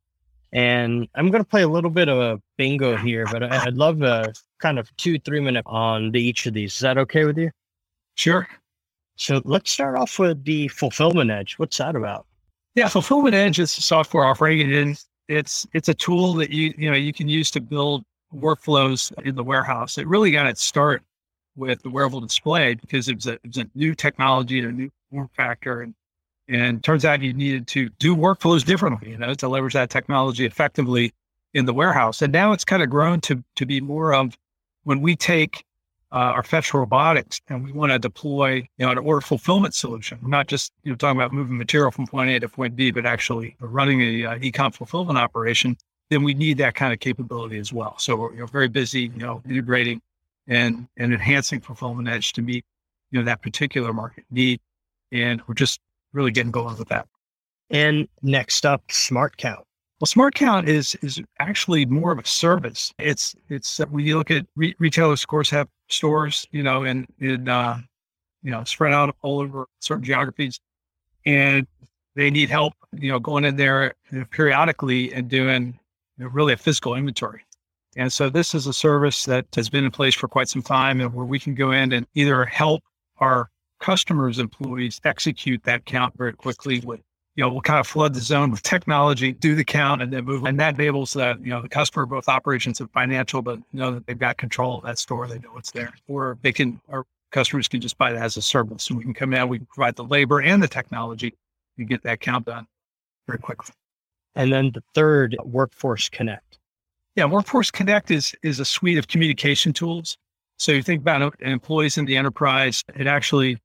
And 0.54 1.08
I'm 1.16 1.32
going 1.32 1.44
to 1.44 1.50
play 1.50 1.62
a 1.62 1.68
little 1.68 1.90
bit 1.90 2.10
of 2.10 2.18
a 2.18 2.42
bingo 2.58 2.98
here, 2.98 3.26
but 3.32 3.44
I'd 3.44 3.76
love 3.76 4.02
a 4.02 4.34
kind 4.60 4.80
of 4.80 4.96
two, 4.98 5.18
three 5.20 5.40
minute 5.40 5.64
on 5.66 6.12
the, 6.12 6.22
each 6.22 6.46
of 6.46 6.54
these. 6.54 6.74
Is 6.74 6.80
that 6.82 6.98
okay 6.98 7.24
with 7.24 7.38
you? 7.38 7.52
Sure. 8.16 8.48
So 9.16 9.42
let's 9.46 9.72
start 9.72 9.98
off 9.98 10.20
with 10.20 10.44
the 10.44 10.68
Fulfillment 10.70 11.32
Edge. 11.32 11.56
What's 11.58 11.78
that 11.78 11.96
about? 11.96 12.26
Yeah, 12.76 12.88
Fulfillment 12.88 13.36
Edge 13.36 13.60
is 13.60 13.78
a 13.78 13.82
software 13.82 14.26
offering, 14.26 14.62
and 14.74 15.02
it's 15.28 15.68
it's 15.74 15.90
a 15.90 15.94
tool 15.94 16.34
that 16.36 16.52
you 16.52 16.74
you 16.78 16.90
know 16.90 16.96
you 16.96 17.14
can 17.14 17.28
use 17.28 17.52
to 17.52 17.62
build 17.62 18.04
workflows 18.34 19.12
in 19.24 19.36
the 19.36 19.44
warehouse. 19.44 19.98
It 19.98 20.08
really 20.08 20.32
got 20.32 20.48
its 20.48 20.64
start 20.64 21.04
with 21.56 21.82
the 21.84 21.90
wearable 21.90 22.22
display 22.22 22.76
because 22.76 23.10
it 23.10 23.16
was 23.16 23.28
a, 23.28 23.34
it 23.34 23.48
was 23.48 23.58
a 23.58 23.70
new 23.76 23.94
technology 23.94 24.60
and 24.60 24.68
a 24.70 24.72
new 24.72 24.90
form 25.12 25.30
factor, 25.36 25.82
and 25.82 25.94
and 26.48 26.84
turns 26.84 27.06
out 27.06 27.22
you 27.22 27.34
needed 27.34 27.68
to 27.68 27.90
do 28.00 28.16
workflows 28.16 28.66
differently, 28.66 29.12
you 29.12 29.18
know, 29.18 29.34
to 29.34 29.48
leverage 29.48 29.74
that 29.74 29.90
technology 29.90 30.46
effectively 30.46 31.14
in 31.54 31.66
the 31.66 31.74
warehouse. 31.74 32.22
And 32.22 32.32
now 32.32 32.52
it's 32.52 32.66
kind 32.66 32.84
of 32.84 32.90
grown 32.90 33.22
to 33.22 33.44
to 33.56 33.66
be 33.66 33.82
more 33.82 34.14
of 34.14 34.38
when 34.84 35.02
we 35.02 35.16
take 35.16 35.64
uh, 36.12 36.36
our 36.36 36.44
fetch 36.44 36.74
robotics 36.74 37.40
and 37.48 37.64
we 37.64 37.72
want 37.72 37.92
to 37.92 38.00
deploy, 38.00 38.56
you 38.78 38.86
know, 38.86 38.92
an 38.92 38.98
order 38.98 39.22
fulfillment 39.22 39.74
solution. 39.74 40.20
We're 40.22 40.30
not 40.30 40.48
just 40.48 40.74
you 40.84 40.92
know 40.92 40.96
talking 40.96 41.20
about 41.20 41.34
moving 41.34 41.58
material 41.58 41.92
from 41.92 42.08
point 42.08 42.30
A 42.30 42.40
to 42.40 42.50
point 42.50 42.76
B, 42.76 42.92
but 42.92 43.06
actually 43.06 43.56
running 43.60 44.02
a 44.02 44.26
uh, 44.26 44.38
e-com 44.42 44.72
fulfillment 44.72 45.18
operation. 45.18 45.78
Then 46.10 46.24
we 46.24 46.34
need 46.34 46.58
that 46.58 46.76
kind 46.76 46.92
of 46.92 47.00
capability 47.00 47.58
as 47.58 47.72
well. 47.72 47.98
So 47.98 48.18
we're 48.18 48.34
you 48.34 48.40
know, 48.40 48.46
very 48.46 48.68
busy, 48.68 49.04
you 49.04 49.20
know, 49.20 49.42
integrating 49.48 50.02
and 50.48 50.88
and 50.98 51.14
enhancing 51.14 51.62
fulfillment 51.62 52.10
edge 52.10 52.34
to 52.34 52.42
meet 52.42 52.66
you 53.12 53.20
know 53.20 53.26
that 53.26 53.42
particular 53.42 53.94
market 53.94 54.26
need. 54.32 54.60
And 55.14 55.42
we're 55.48 55.54
just 55.54 55.80
really 56.14 56.32
getting 56.32 56.52
going 56.52 56.78
with 56.78 56.90
that. 56.90 57.08
And 57.70 58.08
next 58.22 58.66
up, 58.66 58.84
Smart 58.92 59.38
Count. 59.38 59.66
Well, 60.02 60.08
Smart 60.08 60.34
Count 60.34 60.68
is 60.68 60.96
is 61.04 61.22
actually 61.38 61.86
more 61.86 62.12
of 62.12 62.18
a 62.18 62.26
service. 62.26 62.92
It's 62.98 63.36
it's 63.50 63.80
uh, 63.80 63.86
when 63.86 64.04
you 64.04 64.18
look 64.18 64.32
at 64.32 64.48
re- 64.56 64.76
retailers, 64.80 65.22
of 65.22 65.28
course, 65.28 65.50
have 65.52 65.68
stores, 65.90 66.48
you 66.50 66.64
know, 66.64 66.84
and 66.84 67.06
in 67.20 67.48
uh, 67.48 67.80
you 68.42 68.50
know 68.50 68.64
spread 68.64 68.94
out 68.94 69.16
all 69.22 69.42
over 69.42 69.68
certain 69.80 70.04
geographies, 70.04 70.60
and 71.28 71.68
they 72.16 72.32
need 72.32 72.50
help, 72.50 72.74
you 72.94 73.12
know, 73.12 73.20
going 73.20 73.46
in 73.46 73.58
there 73.58 73.94
periodically 74.32 75.14
and 75.14 75.30
doing 75.30 75.80
you 76.18 76.26
know, 76.26 76.32
really 76.32 76.54
a 76.54 76.58
physical 76.58 76.96
inventory. 76.96 77.46
And 77.96 78.12
so 78.12 78.28
this 78.28 78.56
is 78.56 78.66
a 78.66 78.74
service 78.74 79.26
that 79.26 79.46
has 79.56 79.70
been 79.70 79.86
in 79.86 79.92
place 79.92 80.16
for 80.16 80.28
quite 80.28 80.50
some 80.50 80.64
time, 80.64 81.00
and 81.00 81.14
where 81.14 81.28
we 81.28 81.38
can 81.38 81.54
go 81.54 81.70
in 81.70 81.94
and 81.94 82.08
either 82.16 82.44
help 82.46 82.82
our 83.18 83.51
customers' 83.82 84.40
employees 84.40 85.02
execute 85.04 85.62
that 85.64 85.86
count 85.86 86.18
very 86.18 86.34
quickly 86.34 86.80
with, 86.80 87.02
you 87.36 87.44
know, 87.44 87.52
we'll 87.52 87.62
kind 87.62 87.80
of 87.80 87.88
flood 87.88 88.14
the 88.14 88.22
zone 88.22 88.52
with 88.52 88.64
technology, 88.64 89.34
do 89.34 89.56
the 89.56 89.64
count, 89.64 90.02
and 90.02 90.14
then 90.14 90.24
move. 90.24 90.46
And 90.46 90.60
that 90.60 90.76
enables 90.76 91.14
that, 91.14 91.40
you 91.42 91.50
know, 91.50 91.62
the 91.62 91.70
customer, 91.70 92.06
both 92.06 92.30
operations 92.30 92.80
and 92.80 92.90
financial, 92.92 93.42
but 93.42 93.60
know 93.74 93.92
that 93.92 94.06
they've 94.06 94.18
got 94.18 94.38
control 94.38 94.78
of 94.78 94.84
that 94.84 95.00
store. 95.00 95.28
They 95.28 95.40
know 95.40 95.50
what's 95.52 95.72
there. 95.72 95.94
Or 96.08 96.38
they 96.42 96.54
can, 96.54 96.80
our 96.90 97.06
customers 97.32 97.68
can 97.68 97.82
just 97.82 97.98
buy 97.98 98.14
that 98.14 98.22
as 98.22 98.38
a 98.38 98.42
service. 98.42 98.90
And 98.90 98.98
we 98.98 99.04
can 99.04 99.14
come 99.14 99.34
in, 99.34 99.50
we 99.50 99.58
can 99.58 99.68
provide 99.74 99.96
the 99.96 100.04
labor 100.04 100.42
and 100.42 100.62
the 100.62 100.68
technology 100.68 101.34
to 101.78 101.84
get 101.84 102.04
that 102.04 102.20
count 102.20 102.46
done 102.46 102.68
very 103.28 103.40
quickly. 103.40 103.74
And 104.36 104.54
then 104.54 104.72
the 104.74 104.84
third, 104.94 105.36
Workforce 105.44 106.08
Connect. 106.10 106.60
Yeah, 107.16 107.26
Workforce 107.26 107.72
Connect 107.72 108.12
is 108.12 108.34
is 108.44 108.60
a 108.60 108.66
suite 108.66 108.98
of 108.98 109.08
communication 109.08 109.74
tools. 109.74 110.18
So 110.58 110.72
you 110.72 110.84
think 110.84 111.02
about 111.02 111.22
uh, 111.22 111.32
employees 111.42 111.98
in 111.98 112.06
the 112.06 112.16
enterprise, 112.16 112.84
it 112.96 113.08
actually 113.08 113.58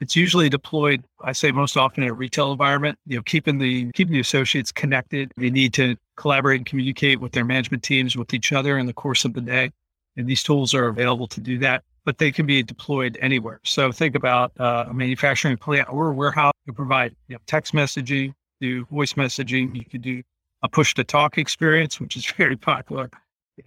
it's 0.00 0.16
usually 0.16 0.48
deployed, 0.48 1.04
I 1.22 1.32
say 1.32 1.50
most 1.52 1.76
often 1.76 2.02
in 2.04 2.10
a 2.10 2.14
retail 2.14 2.52
environment, 2.52 2.98
you 3.06 3.16
know, 3.16 3.22
keeping 3.22 3.58
the 3.58 3.90
keeping 3.92 4.14
the 4.14 4.20
associates 4.20 4.72
connected. 4.72 5.32
They 5.36 5.50
need 5.50 5.72
to 5.74 5.96
collaborate 6.16 6.60
and 6.60 6.66
communicate 6.66 7.20
with 7.20 7.32
their 7.32 7.44
management 7.44 7.82
teams 7.82 8.16
with 8.16 8.32
each 8.32 8.52
other 8.52 8.78
in 8.78 8.86
the 8.86 8.92
course 8.92 9.24
of 9.24 9.34
the 9.34 9.40
day. 9.40 9.72
And 10.16 10.26
these 10.26 10.42
tools 10.42 10.74
are 10.74 10.88
available 10.88 11.26
to 11.28 11.40
do 11.40 11.58
that, 11.58 11.84
but 12.04 12.18
they 12.18 12.30
can 12.30 12.46
be 12.46 12.62
deployed 12.62 13.18
anywhere. 13.20 13.60
So 13.64 13.90
think 13.92 14.14
about 14.14 14.52
uh, 14.60 14.86
a 14.88 14.94
manufacturing 14.94 15.56
plant 15.56 15.88
or 15.90 16.10
a 16.10 16.12
warehouse 16.12 16.52
to 16.66 16.72
provide 16.72 17.16
you 17.28 17.34
know, 17.34 17.40
text 17.46 17.72
messaging, 17.72 18.34
do 18.60 18.84
voice 18.86 19.14
messaging. 19.14 19.74
You 19.74 19.84
could 19.84 20.02
do 20.02 20.22
a 20.62 20.68
push 20.68 20.94
to 20.94 21.04
talk 21.04 21.38
experience, 21.38 21.98
which 21.98 22.16
is 22.16 22.26
very 22.36 22.56
popular. 22.56 23.10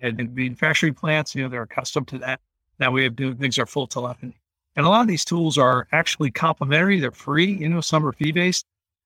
And 0.01 0.19
in 0.19 0.33
manufacturing 0.33 0.93
plants, 0.93 1.35
you 1.35 1.43
know, 1.43 1.49
they're 1.49 1.63
accustomed 1.63 2.07
to 2.09 2.17
that. 2.19 2.39
That 2.77 2.91
way 2.93 3.05
of 3.05 3.15
doing 3.15 3.37
things 3.37 3.57
are 3.57 3.65
full 3.65 3.87
telephony. 3.87 4.35
And 4.75 4.85
a 4.85 4.89
lot 4.89 5.01
of 5.01 5.07
these 5.07 5.25
tools 5.25 5.57
are 5.57 5.87
actually 5.91 6.31
complimentary. 6.31 6.99
They're 6.99 7.11
free, 7.11 7.53
you 7.53 7.69
know, 7.69 7.81
some 7.81 8.05
are 8.05 8.11
fee 8.11 8.31
based, 8.31 8.65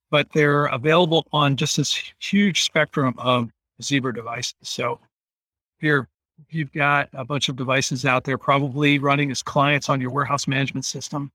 but 0.10 0.32
they're 0.34 0.66
available 0.66 1.28
on 1.32 1.56
just 1.56 1.78
this 1.78 2.12
huge 2.20 2.64
spectrum 2.64 3.14
of 3.18 3.50
Zebra 3.82 4.14
devices. 4.14 4.56
So 4.64 5.00
if 5.78 5.84
you're 5.84 6.08
you've 6.50 6.72
got 6.72 7.10
a 7.14 7.26
bunch 7.26 7.50
of 7.50 7.56
devices 7.56 8.06
out 8.06 8.24
there 8.24 8.38
probably 8.38 9.00
running 9.00 9.32
as 9.32 9.44
clients 9.44 9.90
on 9.90 10.00
your 10.00 10.12
warehouse 10.12 10.48
management 10.48 10.86
system. 10.86 11.32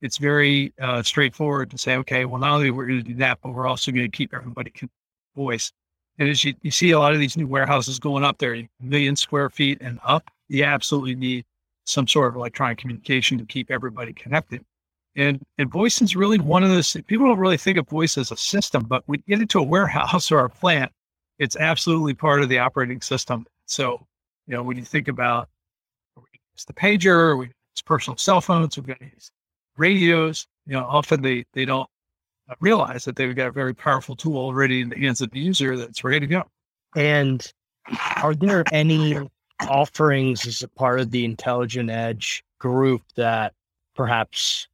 It's 0.00 0.18
very 0.18 0.72
uh, 0.80 1.02
straightforward 1.02 1.70
to 1.70 1.78
say, 1.78 1.96
okay, 1.96 2.24
well, 2.24 2.40
not 2.40 2.54
only 2.54 2.70
we're 2.70 2.86
going 2.86 3.02
to 3.02 3.08
do 3.08 3.14
that, 3.14 3.38
but 3.42 3.52
we're 3.52 3.66
also 3.66 3.90
going 3.90 4.08
to 4.10 4.16
keep 4.16 4.32
everybody 4.32 4.72
voice. 5.36 5.72
And 6.18 6.28
as 6.28 6.44
you, 6.44 6.54
you 6.62 6.70
see 6.70 6.90
a 6.90 6.98
lot 6.98 7.12
of 7.12 7.18
these 7.18 7.36
new 7.36 7.46
warehouses 7.46 7.98
going 7.98 8.24
up 8.24 8.38
there, 8.38 8.62
million 8.80 9.16
square 9.16 9.50
feet 9.50 9.78
and 9.80 9.98
up, 10.04 10.30
you 10.48 10.64
absolutely 10.64 11.14
need 11.14 11.44
some 11.88 12.06
sort 12.06 12.28
of 12.28 12.36
electronic 12.36 12.78
communication 12.78 13.38
to 13.38 13.44
keep 13.46 13.70
everybody 13.70 14.12
connected. 14.12 14.62
And, 15.16 15.42
and 15.56 15.70
voice 15.70 16.02
is 16.02 16.14
really 16.14 16.38
one 16.38 16.62
of 16.62 16.70
those, 16.70 16.96
people 17.06 17.26
don't 17.26 17.38
really 17.38 17.56
think 17.56 17.78
of 17.78 17.88
voice 17.88 18.18
as 18.18 18.30
a 18.30 18.36
system, 18.36 18.84
but 18.84 19.02
you 19.08 19.16
get 19.26 19.40
into 19.40 19.58
a 19.58 19.62
warehouse 19.62 20.30
or 20.32 20.44
a 20.44 20.50
plant, 20.50 20.92
it's 21.38 21.56
absolutely 21.56 22.14
part 22.14 22.42
of 22.42 22.48
the 22.48 22.58
operating 22.58 23.00
system. 23.00 23.46
So, 23.66 24.06
you 24.46 24.54
know, 24.54 24.62
when 24.62 24.76
you 24.76 24.84
think 24.84 25.08
about 25.08 25.48
it's 26.54 26.64
the 26.64 26.72
pager, 26.72 27.38
we 27.38 27.50
it's 27.72 27.82
personal 27.82 28.16
cell 28.16 28.40
phones, 28.40 28.76
we've 28.76 28.86
got 28.86 28.98
these 28.98 29.30
radios, 29.76 30.46
you 30.66 30.74
know, 30.74 30.84
often 30.84 31.22
they, 31.22 31.44
they 31.52 31.64
don't 31.64 31.88
realize 32.60 33.04
that 33.04 33.16
they've 33.16 33.36
got 33.36 33.48
a 33.48 33.52
very 33.52 33.74
powerful 33.74 34.16
tool 34.16 34.36
already 34.36 34.80
in 34.80 34.88
the 34.88 34.96
hands 34.96 35.20
of 35.20 35.30
the 35.30 35.38
user 35.38 35.76
that's 35.76 36.02
ready 36.04 36.20
to 36.20 36.26
go. 36.26 36.42
And 36.96 37.50
are 38.16 38.34
there 38.34 38.64
any 38.72 39.28
offerings 39.62 40.46
as 40.46 40.62
a 40.62 40.68
part 40.68 41.00
of 41.00 41.10
the 41.10 41.24
Intelligent 41.24 41.90
Edge 41.90 42.44
group 42.58 43.02
that 43.16 43.54
perhaps 43.94 44.68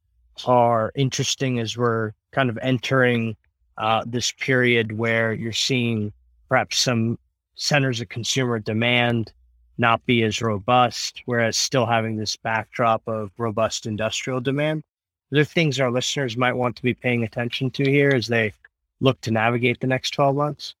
are 0.45 0.91
interesting 0.95 1.59
as 1.59 1.77
we're 1.77 2.11
kind 2.31 2.49
of 2.49 2.57
entering 2.61 3.35
uh, 3.77 4.03
this 4.05 4.31
period 4.31 4.97
where 4.97 5.33
you're 5.33 5.53
seeing 5.53 6.11
perhaps 6.49 6.79
some 6.79 7.17
centers 7.55 8.01
of 8.01 8.09
consumer 8.09 8.59
demand 8.59 9.31
not 9.77 10.05
be 10.05 10.23
as 10.23 10.41
robust, 10.41 11.21
whereas 11.25 11.57
still 11.57 11.85
having 11.85 12.15
this 12.15 12.35
backdrop 12.37 13.01
of 13.07 13.31
robust 13.37 13.85
industrial 13.85 14.39
demand? 14.39 14.83
Are 15.31 15.35
there 15.35 15.43
things 15.43 15.79
our 15.79 15.91
listeners 15.91 16.37
might 16.37 16.53
want 16.53 16.75
to 16.77 16.83
be 16.83 16.93
paying 16.93 17.23
attention 17.23 17.71
to 17.71 17.83
here 17.83 18.11
as 18.11 18.27
they 18.27 18.53
look 19.01 19.19
to 19.21 19.31
navigate 19.31 19.79
the 19.79 19.87
next 19.87 20.11
12 20.11 20.35
months? 20.35 20.75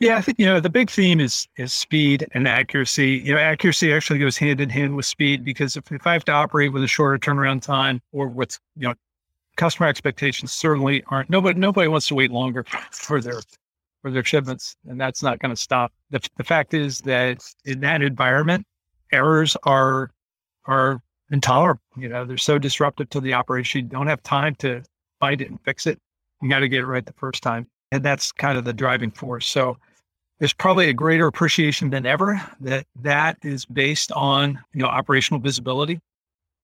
Yeah, 0.00 0.16
I 0.16 0.20
think 0.22 0.38
you 0.38 0.46
know 0.46 0.60
the 0.60 0.70
big 0.70 0.90
theme 0.90 1.20
is 1.20 1.46
is 1.56 1.72
speed 1.72 2.26
and 2.32 2.48
accuracy. 2.48 3.22
You 3.24 3.34
know, 3.34 3.40
accuracy 3.40 3.92
actually 3.92 4.18
goes 4.18 4.36
hand 4.36 4.60
in 4.60 4.68
hand 4.68 4.96
with 4.96 5.06
speed 5.06 5.44
because 5.44 5.76
if, 5.76 5.90
if 5.92 6.06
I 6.06 6.12
have 6.12 6.24
to 6.26 6.32
operate 6.32 6.72
with 6.72 6.82
a 6.82 6.88
shorter 6.88 7.18
turnaround 7.18 7.62
time 7.62 8.00
or 8.12 8.26
with 8.28 8.58
you 8.76 8.88
know 8.88 8.94
customer 9.56 9.88
expectations 9.88 10.52
certainly 10.52 11.04
aren't 11.08 11.30
nobody 11.30 11.58
nobody 11.58 11.88
wants 11.88 12.08
to 12.08 12.14
wait 12.16 12.30
longer 12.32 12.64
for 12.90 13.20
their 13.20 13.40
for 14.02 14.10
their 14.10 14.24
shipments, 14.24 14.76
and 14.86 15.00
that's 15.00 15.22
not 15.22 15.38
going 15.38 15.54
to 15.54 15.60
stop. 15.60 15.92
The, 16.10 16.20
the 16.36 16.44
fact 16.44 16.74
is 16.74 16.98
that 17.00 17.42
in 17.64 17.80
that 17.80 18.02
environment, 18.02 18.66
errors 19.12 19.56
are 19.62 20.10
are 20.66 21.00
intolerable. 21.30 21.80
You 21.96 22.08
know, 22.08 22.24
they're 22.24 22.36
so 22.36 22.58
disruptive 22.58 23.08
to 23.10 23.20
the 23.20 23.32
operation. 23.34 23.84
You 23.84 23.88
don't 23.88 24.08
have 24.08 24.22
time 24.22 24.56
to 24.56 24.82
find 25.20 25.40
it 25.40 25.50
and 25.50 25.60
fix 25.62 25.86
it. 25.86 25.98
You 26.42 26.50
got 26.50 26.58
to 26.58 26.68
get 26.68 26.80
it 26.80 26.86
right 26.86 27.06
the 27.06 27.14
first 27.14 27.42
time, 27.42 27.66
and 27.94 28.04
that's 28.04 28.32
kind 28.32 28.58
of 28.58 28.64
the 28.64 28.72
driving 28.72 29.12
force. 29.12 29.46
So 29.46 29.78
there's 30.40 30.52
probably 30.52 30.88
a 30.88 30.92
greater 30.92 31.28
appreciation 31.28 31.90
than 31.90 32.06
ever 32.06 32.42
that 32.60 32.86
that 33.02 33.38
is 33.42 33.64
based 33.64 34.10
on 34.12 34.58
you 34.72 34.82
know 34.82 34.88
operational 34.88 35.40
visibility, 35.40 36.00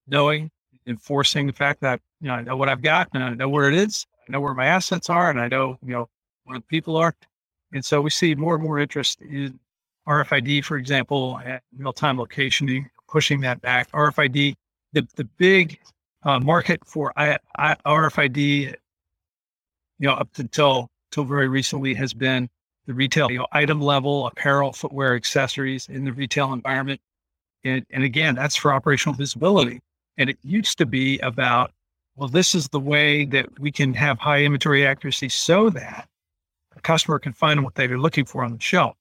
knowing, 0.09 0.51
enforcing 0.89 1.47
the 1.47 1.53
fact 1.53 1.81
that 1.83 2.01
you 2.21 2.29
know 2.29 2.35
I 2.35 2.43
know 2.43 2.57
what 2.57 2.69
I've 2.69 2.83
got 2.83 3.09
and 3.15 3.23
I 3.23 3.31
know 3.35 3.49
where 3.49 3.69
it 3.69 3.75
is, 3.75 4.07
I 4.29 4.33
know 4.33 4.41
where 4.41 4.55
my 4.55 4.67
assets 4.67 5.09
are, 5.09 5.31
and 5.31 5.41
I 5.41 5.47
know 5.47 5.79
you 5.85 5.93
know 5.93 6.09
where 6.45 6.59
the 6.59 6.65
people 6.65 6.97
are. 6.97 7.15
And 7.73 7.85
so 7.85 8.01
we 8.01 8.11
see 8.11 8.35
more 8.35 8.57
and 8.57 8.65
more 8.65 8.81
interest 8.81 9.21
in 9.21 9.61
RFID, 10.09 10.65
for 10.65 10.77
example, 10.77 11.41
at 11.45 11.63
real-time 11.79 12.17
locationing, 12.17 12.87
pushing 13.09 13.41
that 13.43 13.61
back. 13.61 13.89
RFID, 13.93 14.57
the, 14.93 15.07
the 15.15 15.25
big 15.39 15.79
uh, 16.25 16.41
market 16.41 16.81
for 16.85 17.13
I, 17.17 17.39
I, 17.57 17.77
RFID, 17.87 18.39
you 18.41 18.77
know, 20.01 20.15
up 20.15 20.31
until, 20.37 20.91
until 21.11 21.25
very 21.25 21.49
recently 21.49 21.93
has 21.95 22.15
been 22.15 22.49
the 22.87 22.95
retail 22.95 23.31
you 23.31 23.39
know, 23.39 23.47
item 23.53 23.81
level, 23.81 24.27
apparel, 24.29 24.73
footwear, 24.73 25.15
accessories 25.15 25.89
in 25.89 26.05
the 26.05 26.13
retail 26.13 26.53
environment. 26.53 27.01
And, 27.65 27.85
and 27.91 28.05
again, 28.05 28.37
that's 28.37 28.57
for 28.57 28.73
operational 28.73 29.17
visibility. 29.17 29.81
And 30.19 30.31
it 30.31 30.39
used 30.43 30.79
to 30.79 30.87
be 30.87 31.19
about, 31.19 31.73
well, 32.17 32.29
this 32.29 32.55
is 32.55 32.69
the 32.69 32.81
way 32.81 33.25
that 33.27 33.59
we 33.59 33.73
can 33.73 33.93
have 33.95 34.19
high 34.19 34.45
inventory 34.45 34.87
accuracy 34.87 35.29
so 35.29 35.69
that 35.71 36.09
a 36.77 36.81
customer 36.81 37.19
can 37.19 37.33
find 37.33 37.65
what 37.65 37.75
they're 37.75 37.99
looking 37.99 38.25
for 38.25 38.45
on 38.45 38.53
the 38.53 38.61
shelf. 38.61 38.97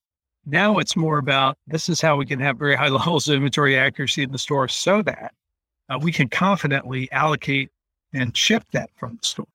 Now 0.45 0.79
it's 0.79 0.95
more 0.95 1.19
about 1.19 1.57
this 1.67 1.89
is 1.89 2.01
how 2.01 2.15
we 2.15 2.25
can 2.25 2.39
have 2.39 2.57
very 2.57 2.75
high 2.75 2.87
levels 2.89 3.27
of 3.27 3.35
inventory 3.35 3.77
accuracy 3.77 4.23
in 4.23 4.31
the 4.31 4.39
store 4.39 4.67
so 4.67 5.03
that 5.03 5.33
uh, 5.89 5.99
we 6.01 6.11
can 6.11 6.27
confidently 6.27 7.11
allocate 7.11 7.69
and 8.13 8.35
ship 8.35 8.63
that 8.71 8.89
from 8.95 9.17
the 9.21 9.27
store. 9.27 9.47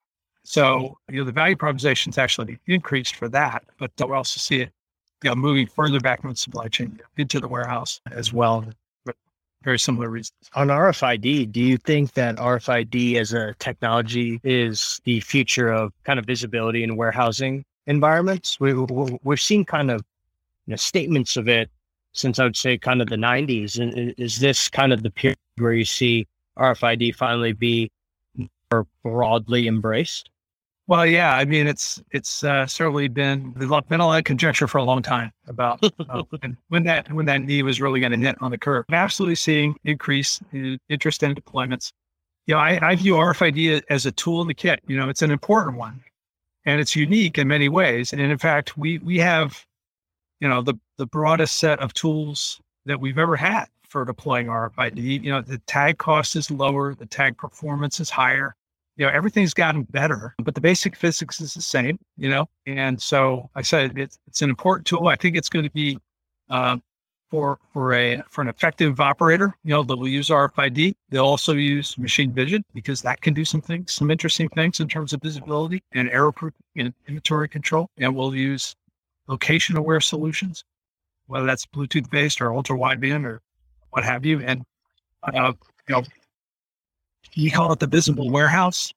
So, 0.45 0.99
you 1.11 1.21
know, 1.21 1.25
the 1.25 1.33
value 1.33 1.57
proposition 1.57 2.11
is 2.11 2.19
actually 2.19 2.59
increased 2.67 3.17
for 3.17 3.29
that, 3.31 3.65
but 3.79 3.91
we 3.99 4.15
also 4.15 4.39
see 4.39 4.61
it 4.61 4.73
you 5.23 5.31
know, 5.31 5.37
moving 5.37 5.67
further 5.67 6.01
back 6.01 6.21
from 6.21 6.31
the 6.31 6.37
supply 6.37 6.69
chain 6.69 7.01
into 7.17 7.41
the 7.41 7.49
warehouse 7.49 8.01
as 8.11 8.33
well. 8.33 8.65
Very 9.63 9.79
similar 9.79 10.11
reasons. 10.11 10.51
On 10.55 10.69
RFID, 10.69 11.51
do 11.51 11.61
you 11.61 11.79
think 11.79 12.13
that 12.13 12.37
RFID 12.37 13.17
as 13.17 13.33
a 13.33 13.55
technology 13.59 14.39
is 14.45 15.01
the 15.05 15.21
future 15.21 15.73
of 15.73 15.95
kind 16.05 16.19
of 16.19 16.27
visibility 16.27 16.83
in 16.83 16.97
warehousing 16.97 17.65
environments. 17.87 18.59
We, 18.61 18.75
we've 18.75 19.41
seen 19.41 19.65
kind 19.65 19.91
of 19.91 20.03
you 20.67 20.73
know, 20.73 20.77
statements 20.77 21.37
of 21.37 21.49
it 21.49 21.71
since 22.13 22.39
I 22.39 22.45
would 22.45 22.57
say 22.57 22.79
kind 22.79 23.03
of 23.03 23.09
the 23.09 23.17
90s. 23.17 23.79
And 23.79 24.15
is 24.19 24.39
this 24.39 24.69
kind 24.69 24.93
of 24.93 25.03
the 25.03 25.11
period 25.11 25.39
where 25.57 25.73
you 25.73 25.85
see 25.85 26.27
RFID 26.59 27.15
finally 27.15 27.53
be 27.53 27.91
more 28.71 28.87
broadly 29.03 29.67
embraced? 29.67 30.31
Well, 30.87 31.07
yeah, 31.07 31.35
I 31.35 31.47
mean, 31.47 31.67
it's 31.67 32.03
it's 32.11 32.45
uh, 32.45 32.67
certainly 32.67 33.09
been 33.09 33.55
there's 33.57 33.71
been 33.89 34.01
a 34.01 34.07
lot 34.07 34.19
of 34.19 34.25
conjecture 34.25 34.67
for 34.67 34.79
a 34.79 34.85
long 34.85 35.01
time 35.01 35.33
about 35.47 35.83
uh, 36.11 36.23
when 36.69 36.85
that 36.85 37.11
when 37.11 37.25
that 37.25 37.41
knee 37.41 37.63
was 37.63 37.81
really 37.81 38.01
going 38.01 38.13
to 38.13 38.19
hit 38.19 38.37
on 38.43 38.51
the 38.51 38.59
curve. 38.59 38.85
I'm 38.91 38.95
absolutely 38.95 39.37
seeing 39.37 39.77
increase 39.85 40.41
in 40.53 40.79
interest 40.91 41.23
in 41.23 41.35
deployments. 41.35 41.93
You 42.47 42.55
know, 42.55 42.61
I, 42.61 42.79
I 42.83 42.97
view 42.97 43.15
RFID 43.15 43.83
as 43.89 44.05
a 44.05 44.13
tool 44.13 44.43
in 44.43 44.49
the 44.49 44.55
kit. 44.55 44.81
You 44.87 44.99
know, 44.99 45.09
it's 45.09 45.23
an 45.23 45.31
important 45.31 45.79
one 45.79 46.03
and 46.67 46.81
it's 46.81 46.97
unique 46.97 47.39
in 47.39 47.49
many 47.49 47.69
ways. 47.69 48.13
And 48.13 48.21
in 48.21 48.37
fact, 48.39 48.77
we 48.77 48.99
we 48.99 49.19
have, 49.19 49.65
you 50.41 50.49
know, 50.49 50.63
the 50.63 50.75
the 50.99 51.07
broadest 51.07 51.59
set 51.59 51.79
of 51.81 51.93
tools 51.95 52.61
that 52.87 53.01
we've 53.01 53.19
ever 53.19 53.37
had 53.37 53.67
for 53.89 54.05
deploying 54.05 54.47
RFID. 54.47 55.23
You 55.23 55.31
know, 55.31 55.41
the 55.41 55.59
tag 55.67 55.99
cost 55.99 56.37
is 56.37 56.51
lower, 56.51 56.95
the 56.95 57.07
tag 57.07 57.37
performance 57.37 58.01
is 58.01 58.11
higher. 58.11 58.55
You 58.97 59.07
know, 59.07 59.13
everything's 59.13 59.55
gotten 59.55 59.83
better, 59.83 60.35
but 60.43 60.55
the 60.55 60.61
basic 60.61 60.95
physics 60.97 61.41
is 61.41 61.55
the 61.55 61.63
same. 61.63 61.99
You 62.17 62.31
know, 62.31 62.49
and 62.67 63.01
so 63.01 63.51
I 63.55 63.63
said 63.63 63.99
it's 63.99 64.19
it's 64.27 64.43
an 64.43 64.51
important 64.51 64.87
tool. 64.87 65.09
I 65.09 65.17
think 65.17 65.37
it's 65.37 65.49
going 65.49 65.65
to 65.65 65.71
be 65.71 65.99
uh, 66.49 66.79
for 67.35 67.59
for 67.73 67.95
a 67.95 68.23
for 68.31 68.43
an 68.43 68.49
effective 68.49 69.01
operator, 69.01 69.53
you 69.65 69.71
know, 69.71 69.83
they'll 69.83 70.07
use 70.07 70.29
RFID. 70.29 70.95
They'll 71.09 71.25
also 71.25 71.55
use 71.55 71.99
machine 71.99 72.33
vision 72.33 72.65
because 72.75 73.03
that 73.03 73.23
can 73.23 73.35
do 73.35 73.45
some 73.45 73.61
things, 73.61 73.93
some 73.93 74.11
interesting 74.11 74.49
things 74.51 74.79
in 74.79 74.87
terms 74.87 75.13
of 75.13 75.21
visibility 75.21 75.83
and 75.93 76.09
error 76.11 76.31
proof 76.31 76.55
and 76.77 76.95
inventory 77.09 77.49
control. 77.49 77.89
And 77.99 78.15
we'll 78.15 78.37
use 78.37 78.77
location 79.27 79.77
aware 79.77 80.01
solutions, 80.01 80.65
whether 81.27 81.45
that's 81.45 81.67
Bluetooth 81.67 82.09
based 82.09 82.41
or 82.41 82.55
ultra 82.55 82.77
wideband 82.77 83.25
or 83.25 83.41
what 83.91 84.05
have 84.05 84.25
you. 84.25 84.41
And 84.41 84.63
uh, 85.25 85.55
you 85.89 85.95
know, 85.97 86.05
you 87.33 87.51
call 87.51 87.73
it 87.73 87.81
the 87.81 87.87
visible 87.87 88.31
warehouse. 88.31 88.93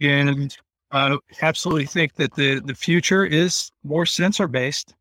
And 0.00 0.56
I 0.92 1.16
absolutely 1.42 1.86
think 1.86 2.14
that 2.14 2.34
the 2.34 2.60
the 2.60 2.74
future 2.74 3.24
is 3.24 3.70
more 3.82 4.06
sensor 4.06 4.46
based 4.46 4.94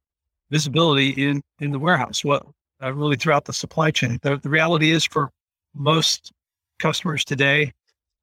visibility 0.49 1.09
in 1.09 1.41
in 1.59 1.71
the 1.71 1.79
warehouse. 1.79 2.23
Well, 2.23 2.55
uh, 2.81 2.93
really 2.93 3.15
throughout 3.15 3.45
the 3.45 3.53
supply 3.53 3.91
chain. 3.91 4.19
The, 4.21 4.37
the 4.37 4.49
reality 4.49 4.91
is 4.91 5.05
for 5.05 5.31
most 5.73 6.31
customers 6.79 7.23
today, 7.23 7.73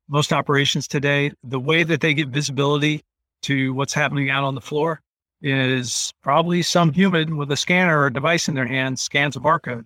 most 0.09 0.33
operations 0.33 0.89
today, 0.89 1.33
the 1.43 1.61
way 1.61 1.85
that 1.85 2.01
they 2.01 2.15
get 2.15 2.29
visibility 2.29 3.03
to 3.43 3.73
what's 3.75 3.95
happening 3.95 4.31
out 4.31 4.45
on 4.45 4.55
the 4.55 4.61
floor 4.61 5.01
is 5.41 6.13
probably 6.23 6.63
some 6.63 6.93
human 6.93 7.37
with 7.37 7.51
a 7.51 7.57
scanner 7.57 7.99
or 7.99 8.07
a 8.07 8.13
device 8.13 8.49
in 8.49 8.55
their 8.55 8.67
hand 8.67 8.99
scans 8.99 9.37
a 9.37 9.41
barcode 9.41 9.85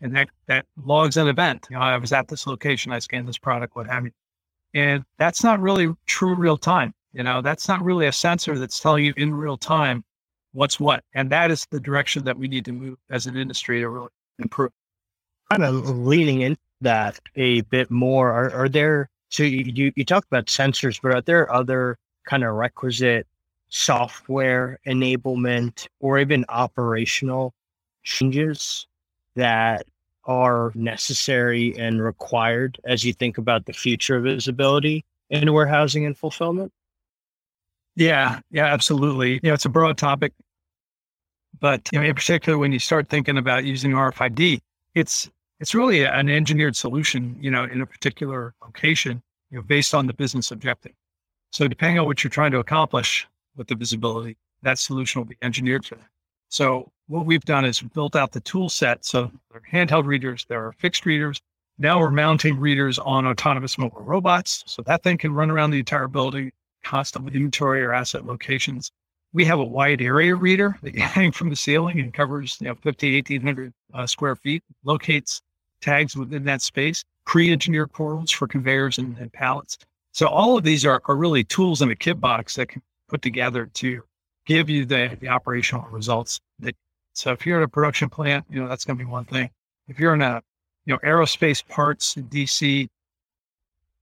and 0.00 0.14
that, 0.14 0.28
that 0.46 0.66
logs 0.84 1.16
an 1.16 1.28
event. 1.28 1.66
You 1.70 1.76
know, 1.76 1.82
I 1.82 1.96
was 1.96 2.12
at 2.12 2.28
this 2.28 2.46
location, 2.46 2.92
I 2.92 2.98
scanned 2.98 3.28
this 3.28 3.38
product, 3.38 3.76
what 3.76 3.86
have 3.86 4.04
you. 4.04 4.12
And 4.74 5.04
that's 5.18 5.42
not 5.42 5.60
really 5.60 5.94
true 6.06 6.34
real 6.34 6.58
time. 6.58 6.92
You 7.12 7.22
know, 7.22 7.40
that's 7.40 7.68
not 7.68 7.82
really 7.82 8.06
a 8.06 8.12
sensor 8.12 8.58
that's 8.58 8.78
telling 8.78 9.04
you 9.04 9.14
in 9.16 9.34
real 9.34 9.56
time 9.56 10.04
what's 10.52 10.78
what. 10.78 11.02
And 11.14 11.30
that 11.30 11.50
is 11.50 11.66
the 11.70 11.80
direction 11.80 12.24
that 12.24 12.38
we 12.38 12.48
need 12.48 12.64
to 12.66 12.72
move 12.72 12.98
as 13.10 13.26
an 13.26 13.36
industry 13.36 13.80
to 13.80 13.88
really 13.88 14.08
improve. 14.38 14.70
Kind 15.50 15.64
of 15.64 15.88
leaning 15.88 16.42
into 16.42 16.60
that 16.82 17.18
a 17.36 17.62
bit 17.62 17.90
more, 17.90 18.32
are, 18.32 18.50
are 18.52 18.68
there, 18.68 19.08
so 19.28 19.44
you, 19.44 19.92
you 19.96 20.04
talk 20.04 20.26
about 20.26 20.46
sensors, 20.46 21.00
but 21.00 21.12
are 21.12 21.22
there 21.22 21.50
other 21.50 21.98
kind 22.26 22.44
of 22.44 22.54
requisite 22.54 23.26
software 23.68 24.78
enablement 24.86 25.88
or 26.00 26.18
even 26.18 26.44
operational 26.48 27.54
changes 28.02 28.86
that 29.36 29.86
are 30.24 30.72
necessary 30.74 31.76
and 31.78 32.02
required 32.02 32.80
as 32.84 33.04
you 33.04 33.12
think 33.12 33.38
about 33.38 33.66
the 33.66 33.72
future 33.72 34.16
of 34.16 34.24
visibility 34.24 35.04
in 35.30 35.52
warehousing 35.52 36.04
and 36.04 36.16
fulfillment? 36.16 36.72
Yeah, 37.94 38.40
yeah, 38.50 38.66
absolutely. 38.66 39.34
You 39.34 39.40
know, 39.44 39.54
it's 39.54 39.64
a 39.64 39.70
broad 39.70 39.96
topic, 39.96 40.32
but 41.60 41.88
you 41.92 41.98
know, 41.98 42.04
in 42.04 42.14
particular, 42.14 42.58
when 42.58 42.72
you 42.72 42.78
start 42.78 43.08
thinking 43.08 43.38
about 43.38 43.64
using 43.64 43.92
RFID, 43.92 44.60
it's 44.94 45.30
it's 45.58 45.74
really 45.74 46.04
an 46.04 46.28
engineered 46.28 46.76
solution. 46.76 47.36
You 47.40 47.50
know, 47.50 47.64
in 47.64 47.80
a 47.80 47.86
particular 47.86 48.54
location, 48.62 49.22
you 49.50 49.58
know, 49.58 49.62
based 49.62 49.94
on 49.94 50.06
the 50.06 50.12
business 50.12 50.50
objective. 50.50 50.92
So 51.52 51.68
depending 51.68 51.98
on 51.98 52.04
what 52.04 52.22
you're 52.22 52.30
trying 52.30 52.50
to 52.50 52.58
accomplish 52.58 53.26
with 53.56 53.68
the 53.68 53.74
visibility, 53.74 54.36
that 54.62 54.78
solution 54.78 55.20
will 55.20 55.26
be 55.26 55.38
engineered 55.40 55.86
for 55.86 55.94
that. 55.94 56.08
So 56.48 56.92
what 57.08 57.26
we've 57.26 57.44
done 57.44 57.64
is 57.64 57.80
built 57.80 58.16
out 58.16 58.32
the 58.32 58.40
tool 58.40 58.68
set. 58.68 59.04
So 59.04 59.30
there 59.50 59.60
are 59.60 59.72
handheld 59.72 60.06
readers, 60.06 60.44
there 60.48 60.66
are 60.66 60.72
fixed 60.72 61.06
readers. 61.06 61.40
Now 61.78 62.00
we're 62.00 62.10
mounting 62.10 62.58
readers 62.58 62.98
on 62.98 63.26
autonomous 63.26 63.76
mobile 63.76 64.02
robots. 64.02 64.64
So 64.66 64.82
that 64.82 65.02
thing 65.02 65.18
can 65.18 65.32
run 65.32 65.50
around 65.50 65.70
the 65.70 65.78
entire 65.78 66.08
building, 66.08 66.52
constantly 66.82 67.34
inventory 67.34 67.82
or 67.82 67.92
asset 67.92 68.24
locations. 68.24 68.90
We 69.32 69.44
have 69.44 69.58
a 69.58 69.64
wide 69.64 70.00
area 70.00 70.34
reader 70.34 70.78
that 70.82 70.94
you 70.94 71.00
hang 71.02 71.32
from 71.32 71.50
the 71.50 71.56
ceiling 71.56 72.00
and 72.00 72.14
covers 72.14 72.56
you 72.60 72.68
know 72.68 72.74
50, 72.76 73.16
1800 73.16 73.72
uh, 73.92 74.06
square 74.06 74.36
feet, 74.36 74.62
locates 74.84 75.42
tags 75.82 76.16
within 76.16 76.44
that 76.44 76.62
space, 76.62 77.04
pre-engineered 77.26 77.92
portals 77.92 78.30
for 78.30 78.46
conveyors 78.46 78.98
and, 78.98 79.16
and 79.18 79.32
pallets. 79.32 79.76
So 80.12 80.26
all 80.26 80.56
of 80.56 80.64
these 80.64 80.86
are, 80.86 81.02
are 81.04 81.16
really 81.16 81.44
tools 81.44 81.82
in 81.82 81.90
a 81.90 81.96
kit 81.96 82.18
box 82.18 82.54
that 82.54 82.70
can 82.70 82.82
put 83.08 83.20
together 83.20 83.66
to 83.66 84.02
give 84.46 84.70
you 84.70 84.86
the, 84.86 85.16
the 85.20 85.28
operational 85.28 85.86
results. 85.90 86.40
So 87.16 87.32
if 87.32 87.46
you're 87.46 87.62
at 87.62 87.64
a 87.64 87.68
production 87.68 88.10
plant, 88.10 88.44
you 88.50 88.60
know, 88.60 88.68
that's 88.68 88.84
going 88.84 88.98
to 88.98 89.02
be 89.02 89.10
one 89.10 89.24
thing. 89.24 89.48
If 89.88 89.98
you're 89.98 90.12
in 90.12 90.20
a, 90.20 90.42
you 90.84 90.92
know, 90.92 90.98
aerospace 90.98 91.66
parts, 91.66 92.14
in 92.18 92.24
DC, 92.24 92.88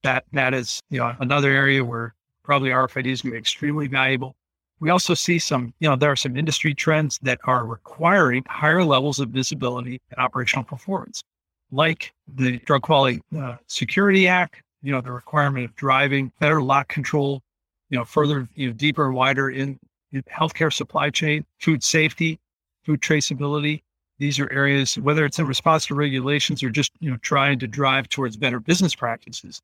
that, 0.03 0.25
that 0.33 0.53
is, 0.53 0.81
you 0.91 0.99
know, 0.99 1.15
another 1.21 1.53
area 1.53 1.85
where 1.85 2.13
probably 2.43 2.71
RFID 2.71 3.07
is 3.07 3.23
going 3.23 3.31
to 3.31 3.35
be 3.35 3.39
extremely 3.39 3.87
valuable. 3.87 4.35
We 4.81 4.91
also 4.91 5.15
see 5.15 5.39
some, 5.39 5.73
you 5.79 5.89
know, 5.89 5.95
there 5.95 6.11
are 6.11 6.17
some 6.17 6.37
industry 6.37 6.75
trends 6.75 7.21
that 7.23 7.39
are 7.45 7.65
requiring 7.65 8.43
higher 8.49 8.83
levels 8.83 9.21
of 9.21 9.29
visibility 9.29 10.01
and 10.11 10.19
operational 10.19 10.65
performance, 10.65 11.23
like 11.71 12.13
the 12.27 12.59
Drug 12.59 12.83
Quality 12.83 13.23
uh, 13.39 13.57
Security 13.69 14.27
Act, 14.27 14.61
you 14.83 14.91
know, 14.91 15.01
the 15.01 15.13
requirement 15.13 15.67
of 15.67 15.77
driving 15.77 16.33
better 16.41 16.61
lot 16.61 16.89
control, 16.89 17.43
you 17.91 17.97
know, 17.97 18.05
further, 18.05 18.49
you 18.57 18.67
know, 18.67 18.73
deeper 18.73 19.07
and 19.07 19.15
wider 19.15 19.51
in, 19.51 19.79
in 20.11 20.23
healthcare 20.25 20.73
supply 20.73 21.11
chain, 21.11 21.47
food 21.61 21.85
safety, 21.85 22.41
food 22.85 23.01
traceability. 23.01 23.83
These 24.19 24.39
are 24.39 24.53
areas, 24.53 24.97
whether 24.99 25.25
it's 25.25 25.39
in 25.39 25.47
response 25.47 25.87
to 25.87 25.95
regulations 25.95 26.63
or 26.63 26.71
just, 26.71 26.93
you 27.01 27.11
know, 27.11 27.17
trying 27.19 27.59
to 27.59 27.67
drive 27.67 28.09
towards 28.09 28.37
better 28.37 28.61
business 28.61 28.95
practices 28.95 29.61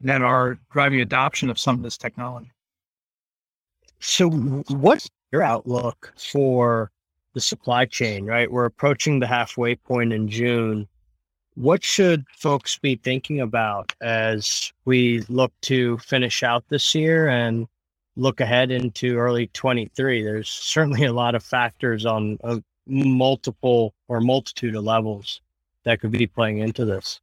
that 0.00 0.22
are 0.22 0.58
driving 0.70 1.00
adoption 1.00 1.50
of 1.50 1.58
some 1.58 1.76
of 1.76 1.82
this 1.82 1.98
technology. 1.98 2.52
So 3.98 4.30
what's 4.30 5.08
your 5.32 5.42
outlook 5.42 6.12
for 6.16 6.92
the 7.34 7.40
supply 7.40 7.84
chain, 7.84 8.24
right? 8.24 8.50
We're 8.50 8.64
approaching 8.64 9.18
the 9.18 9.26
halfway 9.26 9.74
point 9.74 10.12
in 10.12 10.28
June 10.28 10.86
what 11.58 11.82
should 11.82 12.24
folks 12.36 12.78
be 12.78 12.94
thinking 12.94 13.40
about 13.40 13.92
as 14.00 14.72
we 14.84 15.24
look 15.28 15.52
to 15.62 15.98
finish 15.98 16.44
out 16.44 16.64
this 16.68 16.94
year 16.94 17.28
and 17.28 17.66
look 18.18 18.40
ahead 18.40 18.70
into 18.70 19.16
early 19.16 19.46
23? 19.48 20.22
There's 20.22 20.48
certainly 20.48 21.04
a 21.04 21.12
lot 21.12 21.34
of 21.34 21.42
factors 21.42 22.04
on 22.04 22.38
a 22.44 22.62
multiple 22.86 23.94
or 24.08 24.20
multitude 24.20 24.74
of 24.74 24.84
levels 24.84 25.40
that 25.84 26.00
could 26.00 26.10
be 26.10 26.26
playing 26.26 26.58
into 26.58 26.84
this. 26.84 27.20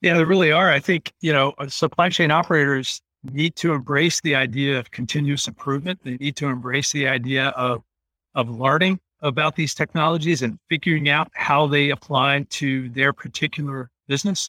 Yeah, 0.00 0.14
there 0.14 0.26
really 0.26 0.52
are. 0.52 0.70
I 0.70 0.80
think, 0.80 1.12
you 1.20 1.32
know, 1.32 1.54
supply 1.68 2.08
chain 2.08 2.30
operators 2.30 3.02
need 3.22 3.56
to 3.56 3.72
embrace 3.72 4.20
the 4.20 4.34
idea 4.34 4.78
of 4.78 4.90
continuous 4.90 5.46
improvement. 5.46 6.00
They 6.04 6.16
need 6.16 6.36
to 6.36 6.46
embrace 6.46 6.92
the 6.92 7.08
idea 7.08 7.48
of 7.48 7.82
of 8.34 8.48
learning 8.48 9.00
about 9.22 9.56
these 9.56 9.74
technologies 9.74 10.42
and 10.42 10.58
figuring 10.68 11.08
out 11.08 11.30
how 11.34 11.66
they 11.66 11.90
apply 11.90 12.46
to 12.48 12.88
their 12.90 13.12
particular 13.12 13.90
business 14.06 14.48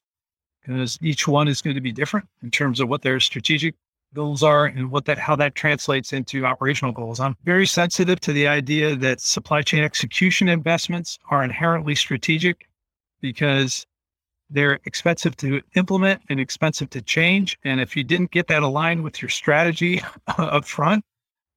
because 0.61 0.97
each 1.01 1.27
one 1.27 1.47
is 1.47 1.61
going 1.61 1.75
to 1.75 1.81
be 1.81 1.91
different 1.91 2.27
in 2.43 2.51
terms 2.51 2.79
of 2.79 2.87
what 2.87 3.01
their 3.01 3.19
strategic 3.19 3.75
goals 4.13 4.43
are 4.43 4.65
and 4.65 4.91
what 4.91 5.05
that 5.05 5.17
how 5.17 5.35
that 5.35 5.55
translates 5.55 6.13
into 6.13 6.45
operational 6.45 6.91
goals. 6.91 7.19
I'm 7.19 7.35
very 7.43 7.65
sensitive 7.65 8.19
to 8.21 8.33
the 8.33 8.47
idea 8.47 8.95
that 8.95 9.21
supply 9.21 9.61
chain 9.61 9.83
execution 9.83 10.49
investments 10.49 11.17
are 11.29 11.43
inherently 11.43 11.95
strategic 11.95 12.67
because 13.21 13.85
they're 14.49 14.79
expensive 14.85 15.37
to 15.37 15.61
implement 15.75 16.21
and 16.29 16.39
expensive 16.39 16.89
to 16.91 17.01
change. 17.01 17.57
And 17.63 17.79
if 17.79 17.95
you 17.95 18.03
didn't 18.03 18.31
get 18.31 18.47
that 18.47 18.63
aligned 18.63 19.03
with 19.03 19.21
your 19.21 19.29
strategy 19.29 20.01
up 20.37 20.65
front, 20.65 21.05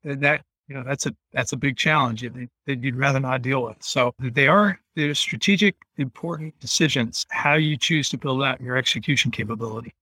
then 0.05 0.21
that 0.21 0.45
you 0.69 0.75
know 0.75 0.85
that's 0.87 1.07
a 1.07 1.15
that's 1.33 1.53
a 1.53 1.57
big 1.57 1.77
challenge 1.77 2.25
that 2.67 2.83
you'd 2.83 2.97
rather 2.97 3.21
not 3.21 3.43
deal 3.43 3.63
with. 3.65 3.77
So 3.81 4.15
they 4.19 4.47
are 4.47 4.79
they're 4.95 5.15
strategic, 5.15 5.77
important 5.97 6.59
decisions 6.61 7.27
how 7.31 7.55
you 7.55 7.77
choose 7.77 8.09
to 8.11 8.19
build 8.19 8.43
out 8.43 8.61
your 8.61 8.77
execution 8.77 9.31
capability. 9.31 9.93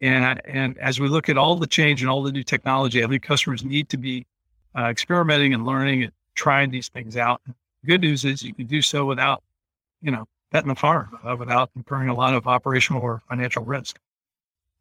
And 0.00 0.40
and 0.44 0.76
as 0.78 1.00
we 1.00 1.08
look 1.08 1.28
at 1.28 1.38
all 1.38 1.56
the 1.56 1.66
change 1.66 2.02
and 2.02 2.10
all 2.10 2.22
the 2.22 2.32
new 2.32 2.42
technology, 2.42 3.02
I 3.02 3.06
think 3.06 3.22
customers 3.22 3.64
need 3.64 3.88
to 3.90 3.96
be 3.96 4.26
uh, 4.76 4.84
experimenting 4.84 5.54
and 5.54 5.64
learning 5.64 6.04
and 6.04 6.12
trying 6.34 6.70
these 6.70 6.88
things 6.88 7.16
out. 7.16 7.40
Good 7.84 8.02
news 8.02 8.24
is 8.24 8.42
you 8.42 8.52
can 8.52 8.66
do 8.66 8.82
so 8.82 9.06
without, 9.06 9.42
you 10.02 10.10
know, 10.10 10.26
betting 10.50 10.68
the 10.68 10.74
farm, 10.74 11.18
uh, 11.24 11.36
without 11.36 11.70
incurring 11.76 12.08
a 12.08 12.14
lot 12.14 12.34
of 12.34 12.46
operational 12.46 13.00
or 13.00 13.22
financial 13.28 13.64
risk. 13.64 13.98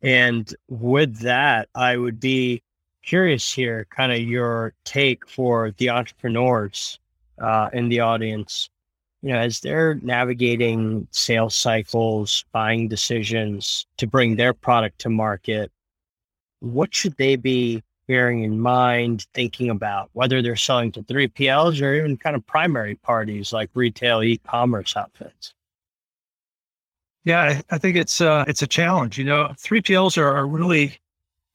And 0.01 0.53
with 0.67 1.19
that, 1.19 1.69
I 1.73 1.97
would 1.97 2.19
be 2.19 2.61
curious 3.03 3.53
here, 3.53 3.87
kind 3.89 4.11
of 4.11 4.19
your 4.19 4.73
take 4.83 5.27
for 5.27 5.71
the 5.77 5.89
entrepreneurs 5.89 6.99
uh, 7.39 7.69
in 7.71 7.89
the 7.89 8.01
audience. 8.01 8.69
You 9.25 9.33
know, 9.33 9.39
as 9.39 9.59
they're 9.59 9.95
navigating 10.03 11.07
sales 11.09 11.55
cycles, 11.55 12.45
buying 12.51 12.87
decisions 12.87 13.87
to 13.97 14.05
bring 14.05 14.35
their 14.35 14.53
product 14.53 14.99
to 14.99 15.09
market, 15.09 15.71
what 16.59 16.93
should 16.93 17.17
they 17.17 17.35
be 17.35 17.81
bearing 18.07 18.43
in 18.43 18.59
mind, 18.59 19.25
thinking 19.33 19.71
about 19.71 20.11
whether 20.13 20.43
they're 20.43 20.55
selling 20.55 20.91
to 20.91 21.01
3PLs 21.01 21.81
or 21.81 21.95
even 21.95 22.17
kind 22.17 22.35
of 22.35 22.45
primary 22.45 22.97
parties 22.97 23.51
like 23.51 23.71
retail 23.73 24.21
e-commerce 24.21 24.95
outfits? 24.95 25.55
Yeah, 27.23 27.61
I 27.71 27.79
think 27.79 27.97
it's 27.97 28.21
uh, 28.21 28.45
it's 28.47 28.61
a 28.61 28.67
challenge. 28.67 29.17
You 29.17 29.23
know, 29.23 29.47
3PLs 29.57 30.19
are, 30.19 30.37
are 30.37 30.45
really 30.45 30.99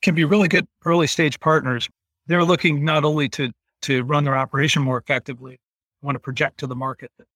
can 0.02 0.16
be 0.16 0.24
really 0.24 0.48
good 0.48 0.66
early 0.84 1.06
stage 1.06 1.38
partners. 1.38 1.88
They're 2.26 2.42
looking 2.42 2.84
not 2.84 3.04
only 3.04 3.28
to 3.28 3.52
to 3.82 4.02
run 4.02 4.24
their 4.24 4.36
operation 4.36 4.82
more 4.82 4.98
effectively, 4.98 5.60
want 6.02 6.16
to 6.16 6.20
project 6.20 6.58
to 6.58 6.66
the 6.66 6.74
market 6.74 7.12
that 7.16 7.28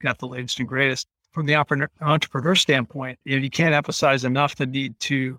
got 0.00 0.18
the 0.18 0.26
latest 0.26 0.58
and 0.58 0.68
greatest. 0.68 1.06
From 1.32 1.46
the 1.46 1.54
entrepreneur 2.00 2.54
standpoint, 2.54 3.18
you, 3.24 3.36
know, 3.36 3.42
you 3.42 3.50
can't 3.50 3.74
emphasize 3.74 4.24
enough 4.24 4.56
the 4.56 4.66
need 4.66 4.98
to 5.00 5.38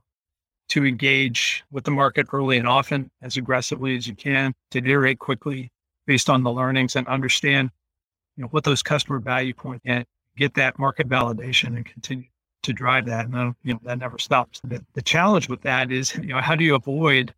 to 0.69 0.85
engage 0.85 1.63
with 1.71 1.85
the 1.85 1.91
market 1.91 2.27
early 2.33 2.57
and 2.57 2.67
often, 2.67 3.09
as 3.21 3.37
aggressively 3.37 3.95
as 3.95 4.05
you 4.05 4.13
can, 4.15 4.53
to 4.71 4.79
iterate 4.79 5.17
quickly 5.17 5.71
based 6.05 6.29
on 6.29 6.43
the 6.43 6.51
learnings 6.51 6.95
and 6.95 7.07
understand, 7.07 7.71
you 8.35 8.43
know, 8.43 8.49
what 8.49 8.65
those 8.65 8.83
customer 8.83 9.19
value 9.19 9.53
points 9.53 9.81
and 9.85 10.05
get 10.35 10.53
that 10.55 10.77
market 10.77 11.07
validation 11.07 11.75
and 11.75 11.85
continue 11.85 12.25
to 12.63 12.73
drive 12.73 13.05
that. 13.05 13.25
And 13.25 13.35
um, 13.35 13.55
you 13.63 13.73
know, 13.73 13.79
that 13.83 13.99
never 13.99 14.19
stops. 14.19 14.59
The, 14.63 14.83
the 14.93 15.01
challenge 15.01 15.49
with 15.49 15.61
that 15.61 15.91
is, 15.91 16.13
you 16.15 16.27
know, 16.27 16.41
how 16.41 16.55
do 16.55 16.63
you 16.63 16.75
avoid 16.75 17.33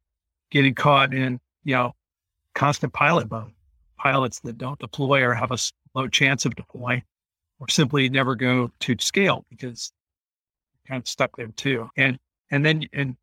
getting 0.49 0.73
caught 0.73 1.13
in, 1.13 1.39
you 1.63 1.75
know, 1.75 1.93
constant 2.55 2.93
pilot 2.93 3.29
mode? 3.29 3.51
Pilots 3.97 4.39
that 4.41 4.57
don't 4.57 4.79
deploy 4.79 5.21
or 5.23 5.33
have 5.33 5.51
a 5.51 5.57
low 5.93 6.07
chance 6.07 6.45
of 6.45 6.55
deploying 6.55 7.03
or 7.59 7.67
simply 7.69 8.09
never 8.09 8.35
go 8.35 8.71
to 8.79 8.95
scale 8.99 9.45
because 9.49 9.91
kind 10.87 11.01
of 11.01 11.07
stuck 11.07 11.35
there 11.37 11.47
too. 11.47 11.89
And 11.97 12.19
and 12.51 12.65
then 12.65 12.83
and 12.93 13.15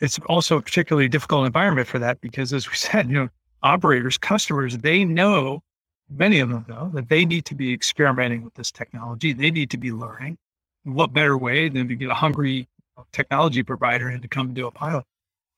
it's 0.00 0.18
also 0.26 0.58
a 0.58 0.62
particularly 0.62 1.08
difficult 1.08 1.46
environment 1.46 1.88
for 1.88 1.98
that 1.98 2.20
because 2.20 2.52
as 2.52 2.68
we 2.68 2.74
said, 2.76 3.08
you 3.08 3.14
know, 3.14 3.28
operators, 3.62 4.18
customers, 4.18 4.78
they 4.78 5.04
know, 5.04 5.62
many 6.10 6.40
of 6.40 6.48
them 6.50 6.64
know 6.68 6.90
that 6.94 7.08
they 7.08 7.24
need 7.24 7.44
to 7.46 7.54
be 7.54 7.72
experimenting 7.72 8.42
with 8.44 8.54
this 8.54 8.70
technology. 8.70 9.32
They 9.32 9.50
need 9.50 9.70
to 9.70 9.78
be 9.78 9.92
learning 9.92 10.38
what 10.84 11.12
better 11.12 11.36
way 11.36 11.68
than 11.68 11.88
to 11.88 11.96
get 11.96 12.10
a 12.10 12.14
hungry 12.14 12.68
technology 13.12 13.62
provider 13.62 14.10
in 14.10 14.20
to 14.22 14.28
come 14.28 14.54
do 14.54 14.66
a 14.66 14.70
pilot? 14.70 15.04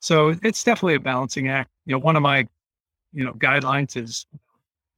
So 0.01 0.35
it's 0.43 0.63
definitely 0.65 0.95
a 0.95 1.01
balancing 1.01 1.49
act. 1.49 1.71
you 1.85 1.93
know, 1.93 1.99
one 1.99 2.17
of 2.17 2.23
my, 2.23 2.47
you 3.13 3.25
know, 3.25 3.33
guidelines 3.35 3.97
is 3.97 4.27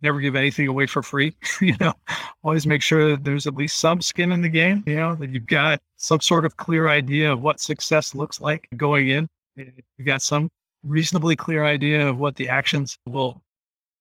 never 0.02 0.20
give 0.20 0.36
anything 0.36 0.68
away 0.68 0.86
for 0.86 1.02
free. 1.02 1.34
you 1.60 1.76
know, 1.80 1.92
always 2.42 2.66
make 2.66 2.82
sure 2.82 3.10
that 3.10 3.24
there's 3.24 3.46
at 3.46 3.54
least 3.54 3.78
some 3.78 4.00
skin 4.00 4.32
in 4.32 4.42
the 4.42 4.48
game, 4.48 4.82
you 4.86 4.96
know, 4.96 5.14
that 5.16 5.30
you've 5.30 5.46
got 5.46 5.80
some 5.96 6.20
sort 6.20 6.44
of 6.44 6.56
clear 6.56 6.88
idea 6.88 7.32
of 7.32 7.42
what 7.42 7.60
success 7.60 8.14
looks 8.14 8.40
like 8.40 8.68
going 8.76 9.08
in. 9.08 9.28
You've 9.56 10.06
got 10.06 10.22
some 10.22 10.50
reasonably 10.82 11.36
clear 11.36 11.64
idea 11.64 12.08
of 12.08 12.18
what 12.18 12.36
the 12.36 12.48
actions 12.48 12.96
will 13.06 13.42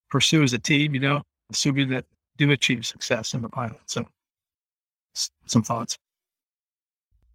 pursue 0.10 0.44
as 0.44 0.54
a 0.54 0.60
team, 0.60 0.94
you 0.94 1.00
know, 1.00 1.22
assuming 1.52 1.90
that 1.90 2.06
do 2.38 2.52
achieve 2.52 2.86
success 2.86 3.34
in 3.34 3.42
the 3.42 3.50
pilot. 3.50 3.80
So 3.86 4.06
some 5.46 5.64
thoughts. 5.64 5.98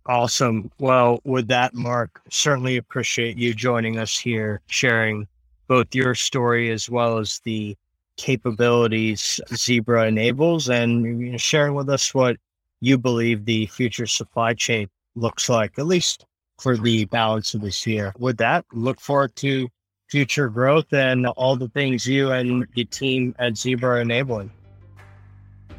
Awesome. 0.06 0.70
Well, 0.78 1.20
with 1.24 1.48
that, 1.48 1.74
Mark, 1.74 2.20
certainly 2.30 2.76
appreciate 2.76 3.38
you 3.38 3.54
joining 3.54 3.98
us 3.98 4.18
here, 4.18 4.60
sharing 4.66 5.26
both 5.66 5.94
your 5.94 6.14
story 6.14 6.70
as 6.70 6.90
well 6.90 7.18
as 7.18 7.40
the 7.44 7.76
capabilities 8.16 9.40
Zebra 9.54 10.06
enables 10.06 10.68
and 10.68 11.04
you 11.20 11.32
know, 11.32 11.38
sharing 11.38 11.74
with 11.74 11.88
us 11.88 12.14
what 12.14 12.36
you 12.80 12.98
believe 12.98 13.44
the 13.44 13.66
future 13.66 14.06
supply 14.06 14.54
chain 14.54 14.88
looks 15.14 15.48
like, 15.48 15.78
at 15.78 15.86
least 15.86 16.26
for 16.58 16.76
the 16.76 17.04
balance 17.06 17.54
of 17.54 17.60
this 17.60 17.86
year. 17.86 18.12
With 18.18 18.36
that, 18.38 18.64
look 18.72 19.00
forward 19.00 19.34
to 19.36 19.68
future 20.08 20.48
growth 20.48 20.92
and 20.92 21.26
all 21.26 21.56
the 21.56 21.68
things 21.68 22.06
you 22.06 22.30
and 22.30 22.66
the 22.74 22.84
team 22.84 23.34
at 23.38 23.56
Zebra 23.56 23.96
are 23.96 24.00
enabling. 24.00 24.50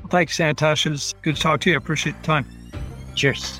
Thanks, 0.10 0.38
Santosh. 0.38 0.91
It's 0.91 1.13
good 1.21 1.36
to 1.36 1.41
talk 1.41 1.62
to 1.62 1.69
you. 1.69 1.76
I 1.76 1.78
appreciate 1.78 2.17
the 2.17 2.24
time. 2.24 2.45
Cheers. 3.15 3.60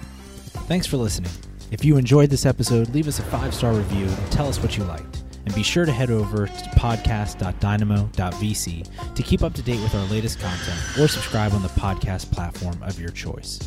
Thanks 0.68 0.86
for 0.86 0.98
listening. 0.98 1.32
If 1.72 1.84
you 1.84 1.98
enjoyed 1.98 2.30
this 2.30 2.46
episode, 2.46 2.90
leave 2.90 3.08
us 3.08 3.20
a 3.20 3.24
five 3.24 3.54
star 3.54 3.74
review 3.74 4.06
and 4.06 4.32
tell 4.32 4.48
us 4.48 4.62
what 4.62 4.78
you 4.78 4.84
liked. 4.84 5.25
And 5.46 5.54
be 5.54 5.64
sure 5.64 5.86
to 5.86 5.92
head 5.92 6.10
over 6.10 6.48
to 6.48 6.54
podcast.dynamo.vc 6.54 9.16
to 9.16 9.24
keep 9.24 9.44
up 9.44 9.54
to 9.54 9.62
date 9.62 9.82
with 9.82 9.94
our 9.94 10.06
latest 10.06 10.40
content 10.40 10.80
or 11.00 11.08
subscribe 11.08 11.54
on 11.54 11.62
the 11.62 11.68
podcast 11.70 12.32
platform 12.32 12.82
of 12.82 13.00
your 13.00 13.12
choice. 13.12 13.60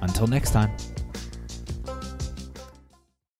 Until 0.00 0.26
next 0.26 0.50
time. 0.50 0.72